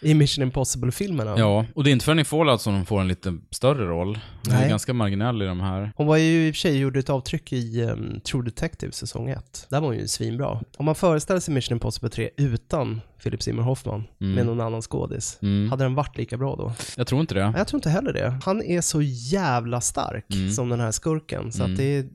[0.00, 1.34] i Mission Impossible-filmerna.
[1.38, 4.18] Ja, och det är inte förrän i Fallout som de får en lite större roll.
[4.44, 4.68] Hon är Nej.
[4.68, 5.92] ganska marginell i de här.
[5.96, 9.28] Hon var ju i och för sig gjorde ett avtryck i um, True Detective säsong
[9.28, 9.66] 1.
[9.70, 10.60] Där var hon ju svinbra.
[10.76, 15.38] Om man föreställer sig Mission Impossible 3 utan Philip Seymour Hoffman med någon annan skådis,
[15.42, 15.70] Mm.
[15.70, 16.72] hade den varit lika bra då?
[16.96, 17.52] Jag tror inte det.
[17.56, 18.38] Jag tror inte heller det.
[18.44, 20.50] Han är så jävla stark Mm.
[20.50, 21.72] som den här skurken, så Mm.
[21.72, 22.06] att det är,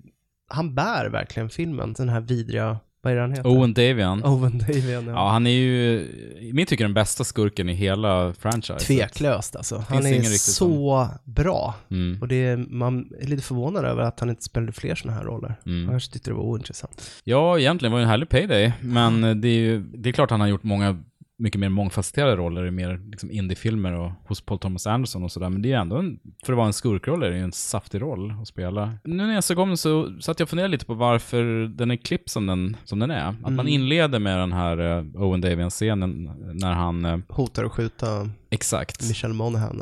[0.50, 3.50] han bär verkligen filmen, den här vidriga, vad är det han heter?
[3.50, 4.24] Owen Davian.
[4.24, 5.12] Owen Davian, ja.
[5.12, 6.00] Ja, han är ju
[6.40, 8.80] i mitt tycke den bästa skurken i hela franchise.
[8.80, 9.86] Tveklöst alltså.
[9.90, 11.76] Han är så bra.
[11.92, 12.22] Mm.
[12.22, 15.26] Och det är, man är lite förvånad över att han inte spelade fler sådana här
[15.26, 15.56] roller.
[15.66, 15.86] Mm.
[15.86, 17.12] Han kanske tyckte det var ointressant.
[17.24, 20.42] Ja, egentligen var det en härlig payday, men det är ju, det är klart han
[20.42, 21.04] har gjort många
[21.42, 25.50] mycket mer mångfacetterade roller i mer liksom indiefilmer och hos Paul Thomas Anderson och sådär,
[25.50, 28.02] men det är ändå en, för att vara en skurkroll är det ju en saftig
[28.02, 28.94] roll att spela.
[29.04, 31.92] Nu när jag såg om den så satt jag och funderade lite på varför den
[31.92, 33.28] är klippt som den, som den är.
[33.28, 33.56] Att Mm.
[33.56, 36.24] man inleder med den här eh, Owen Davian-scenen
[36.54, 39.82] när han, eh, Hotar att skjuta exakt, Michelle Monaghan.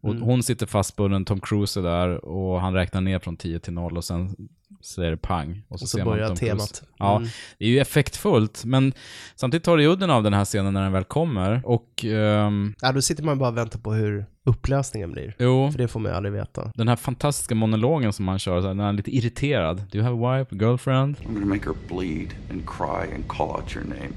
[0.00, 0.22] Och Mm.
[0.22, 3.96] hon sitter fastbunden, Tom Cruise är där och han räknar ner från 10 till 0
[3.96, 4.36] och sen
[4.82, 5.62] säger det pang.
[5.68, 6.52] Och så, Och så ser man börjar Tom Cruise.
[6.56, 6.82] temat.
[6.98, 7.28] Ja, Mm.
[7.58, 8.92] det är ju effektfullt, men
[9.34, 11.62] samtidigt tar det udden av den här scenen när den väl kommer.
[11.64, 15.34] Och, ehm, Ja, då sitter man bara och väntar på hur upplösningen blir.
[15.38, 16.72] jo, För det får man ju aldrig veta.
[16.74, 19.76] den här fantastiska monologen som han kör, så här, när han är lite irriterad.
[19.90, 21.16] Do you have a wife, a girlfriend?
[21.16, 24.12] I'm gonna make her bleed and cry and call out your name.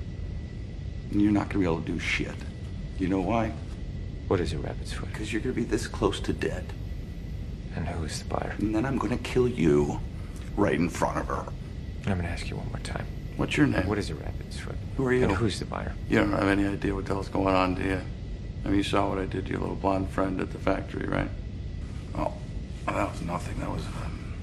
[1.11, 2.45] And you're not gonna be able to do shit.
[2.99, 3.51] You know why?
[4.31, 5.09] What is a rabbit's foot?
[5.11, 6.63] Because you're gonna be this close to dead.
[7.75, 8.55] And who's the buyer?
[8.59, 9.99] And then I'm gonna kill you
[10.55, 11.43] right in front of her.
[12.07, 13.05] I'm gonna ask you one more time.
[13.35, 13.85] What's your name?
[13.87, 14.77] What is a rabbit's foot?
[14.95, 15.23] Who are you?
[15.25, 15.93] And who's the buyer?
[16.07, 17.99] You don't have any idea what the hell's going on, do you?
[18.63, 21.09] I mean, you saw what I did to your little blonde friend at the factory,
[21.09, 21.29] right?
[22.15, 22.31] Oh,
[22.85, 23.59] that was nothing.
[23.59, 24.33] That was um,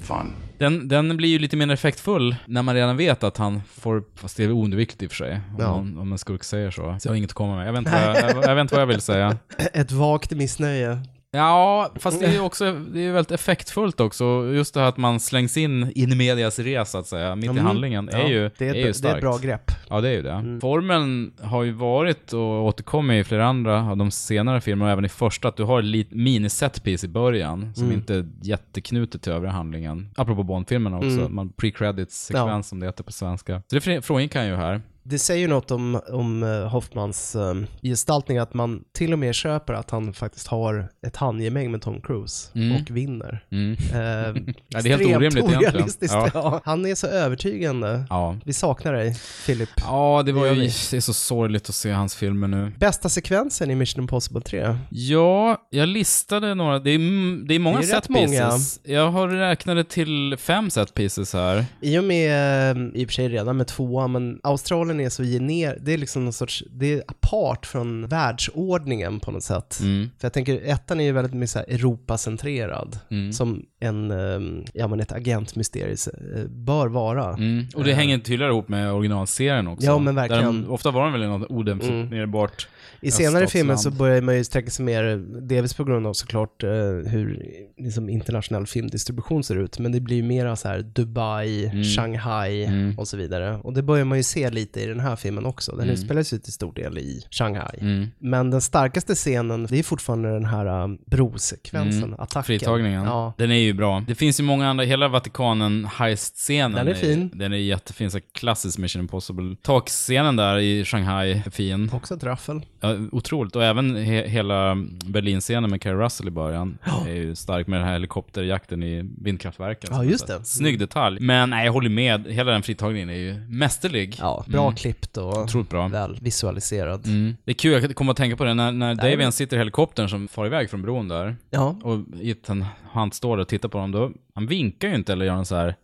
[0.00, 0.36] fun.
[0.58, 4.36] Den, den blir ju lite mer effektfull när man redan vet att han får, fast
[4.36, 5.66] det är oundvikligt i och för sig, om, Ja.
[5.68, 6.96] någon, om en skurk säger så.
[7.00, 7.66] Så jag har inget att komma med.
[7.68, 9.36] Jag vet inte vad jag, jag, jag, vet inte vad jag vill säga.
[9.72, 10.98] Ett vagt missnöje.
[11.36, 14.50] Ja, fast det är ju också, det är väldigt effektfullt också.
[14.54, 17.48] Just det här att man slängs in in medias res, så att säga, mitt i
[17.48, 17.64] Mm.
[17.66, 19.14] handlingen, är Ja, ju, det är, är ju det är starkt.
[19.16, 19.70] ett bra grepp.
[19.88, 20.32] Ja, det är ju det.
[20.32, 20.60] Mm.
[20.60, 25.04] Formeln har ju varit och återkommit i flera andra av de senare filmerna, och även
[25.04, 27.96] i första, att du har ett mini-setpiece i början, som Mm.
[27.96, 30.08] inte är jätteknutet till övriga handlingen.
[30.16, 31.34] Apropå Bond-filmerna också, Mm.
[31.34, 32.62] man pre-credits-sekvens Ja.
[32.62, 33.62] som det heter på svenska.
[33.70, 34.80] Så det fr- frångick han ju här.
[35.08, 39.72] Det säger något om, om eh, Hoffmans um, gestaltning, att man till och med köper
[39.74, 42.76] att han faktiskt har ett handgemäng med Tom Cruise Mm.
[42.82, 43.44] och vinner.
[43.50, 43.76] Mm.
[44.68, 45.88] Ja, det är helt orimligt egentligen.
[46.00, 46.30] Ja.
[46.34, 46.60] Ja.
[46.64, 48.04] Han är så övertygande.
[48.10, 48.36] Ja.
[48.44, 49.68] Vi saknar dig, Philip.
[49.76, 52.72] Ja, det var ju, det är så sorgligt att se hans filmer nu.
[52.78, 54.76] Bästa sekvensen i Mission Impossible 3?
[54.90, 56.78] Ja, jag listade några.
[56.78, 58.80] Det är, det är många Det är rätt set pieces.
[58.84, 61.64] Jag har räknat till fem set pieces här.
[61.80, 65.78] I och med, i och för sig redan med tvåan, men Australien är så gener,
[65.82, 69.78] det är liksom någon sorts, det är apart från världsordningen på något sätt.
[69.82, 70.10] Mm.
[70.18, 73.32] För jag tänker, ettan är ju väldigt mycket så här Europacentrerad, Mm.
[73.32, 75.96] som en, eh, ja men ett agentmysterium
[76.36, 77.34] eh, bör vara.
[77.34, 77.66] Mm.
[77.74, 79.86] Och det Eh, hänger tydligare ihop med originalserien också.
[79.86, 80.62] Ja, men verkligen.
[80.62, 82.68] De, ofta var de väl något odefinierbart
[83.00, 86.62] I senare filmer så börjar man ju sträcka sig mer, delvis på grund av såklart
[86.62, 86.70] eh,
[87.10, 87.42] hur
[87.76, 91.84] liksom, internationell filmdistribution ser ut, men det blir ju mera så här Dubai, Mm.
[91.84, 92.98] Shanghai Mm.
[92.98, 93.56] och så vidare.
[93.64, 95.72] Och det börjar man ju se lite i i den här filmen också.
[95.72, 95.94] Den Mm.
[95.94, 97.78] utspelar sig till stor del i Shanghai.
[97.80, 98.06] Mm.
[98.18, 102.20] Men den starkaste scenen, det är fortfarande den här um, brosekvensen, Mm.
[102.20, 102.42] attacken.
[102.44, 103.04] Fritagningen.
[103.04, 103.32] Ja.
[103.38, 104.04] Den är ju bra.
[104.06, 106.72] Det finns ju många andra, hela Vatikanen heist-scenen.
[106.72, 107.30] Den är fin.
[107.34, 109.56] Den är jättefin, så klassisk Mission Impossible.
[109.62, 111.90] Takscenen där i Shanghai är fin.
[111.92, 112.60] Också ett raffel.
[112.80, 113.56] Ja, otroligt.
[113.56, 114.74] Och även he hela
[115.06, 119.90] Berlin-scenen med Carrie Russell i början är ju stark med den här helikopterjakten i vindkraftverken.
[119.92, 120.44] Ja, just det.
[120.44, 121.20] Snygg detalj.
[121.20, 122.26] Men nej, jag håller med.
[122.26, 124.16] Hela den fritagningen är ju mästerlig.
[124.20, 124.75] Ja, bra Mm.
[124.76, 125.88] Klippt och Otroligt bra.
[125.88, 127.06] väl visualiserad.
[127.06, 127.36] Mm.
[127.44, 129.58] Det är kul, jag kommer att tänka på det, när, när Davian men- sitter i
[129.58, 131.76] helikoptern som far iväg från bron där, Ja.
[131.82, 135.26] och Ethan Hunt står där och tittar på honom, då, han vinkar ju inte eller
[135.26, 135.76] gör någon så här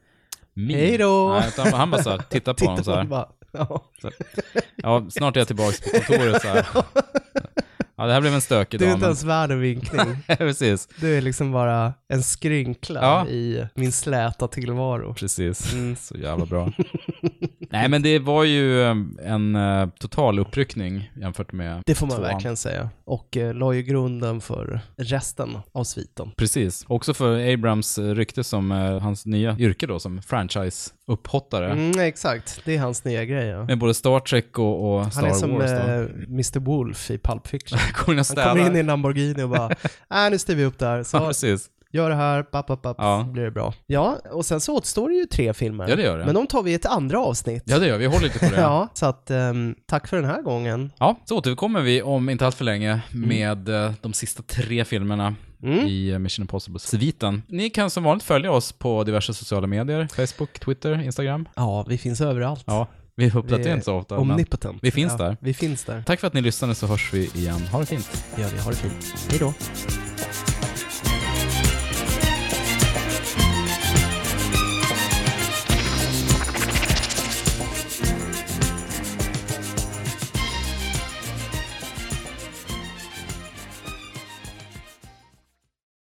[0.54, 0.76] min.
[0.76, 1.28] Hej då!
[1.40, 3.04] Nej, utan han bara så här, tittar på honom så här.
[3.04, 3.82] bara, ja.
[4.76, 6.66] Ja, snart är jag tillbaka på kontoret så här.
[7.96, 8.96] Ja, det här blev en stökig Du är dag.
[8.96, 10.00] inte ens värd en vinkning.
[10.38, 13.26] Precis, Du är liksom bara en skrynkla Ja.
[13.28, 15.14] i min släta tillvaro.
[15.14, 15.72] precis.
[15.72, 15.96] Mm.
[16.00, 16.72] Så jävla bra.
[17.70, 22.16] Nej, men det var ju eh, en eh, total uppryckning jämfört med Det får man
[22.16, 22.28] tvåan.
[22.32, 22.90] verkligen säga.
[23.04, 26.30] Och eh, la ju grunden för resten av sviten.
[26.36, 26.84] Precis.
[26.88, 30.22] Också för Abrams rykte som eh, hans nya yrke då, som
[31.16, 31.70] franchise-upphottare.
[31.72, 33.46] Mm, exakt, det är hans nya grej.
[33.46, 33.64] Ja.
[33.64, 35.76] Med både Star Trek och, och Star Han är som Wars då.
[35.76, 37.78] eh, Mr Wolf i Pulp Fiction.
[38.04, 39.70] Han kommer in i en Lamborghini och bara,
[40.26, 40.96] äh, nu styr vi upp där.
[40.96, 41.70] Ja, Så precis.
[41.92, 43.28] Gör det här, papp, papp, papp, Ja.
[43.32, 43.74] blir det bra.
[43.86, 45.88] Ja, och sen så återstår det ju tre filmer.
[45.88, 46.24] Ja, det gör det.
[46.24, 47.62] Men de tar vi i ett andra avsnitt.
[47.66, 48.06] Ja, det gör vi.
[48.06, 48.56] Vi håller lite på det.
[48.60, 50.92] Ja, så att ehm, tack för den här gången.
[50.98, 55.34] Ja, så återkommer vi om inte allt för länge med eh, de sista tre filmerna
[55.64, 55.86] Mm.
[55.86, 57.42] i eh, Mission Impossible-sviten.
[57.48, 61.48] Ni kan som vanligt följa oss på diverse sociala medier, Facebook, Twitter, Instagram.
[61.56, 62.64] Ja, vi finns överallt.
[62.66, 62.86] Ja,
[63.16, 64.14] vi uppdaterar Vi är inte så ofta.
[64.14, 64.78] Men Omnipotent.
[64.82, 65.36] vi finns ja, där.
[65.40, 66.02] Vi finns där.
[66.06, 67.60] tack för att ni lyssnade så hörs vi igen.
[67.72, 68.24] Ha det fint.
[68.36, 69.14] Ja, vi har det fint.
[69.30, 70.11] Hej då.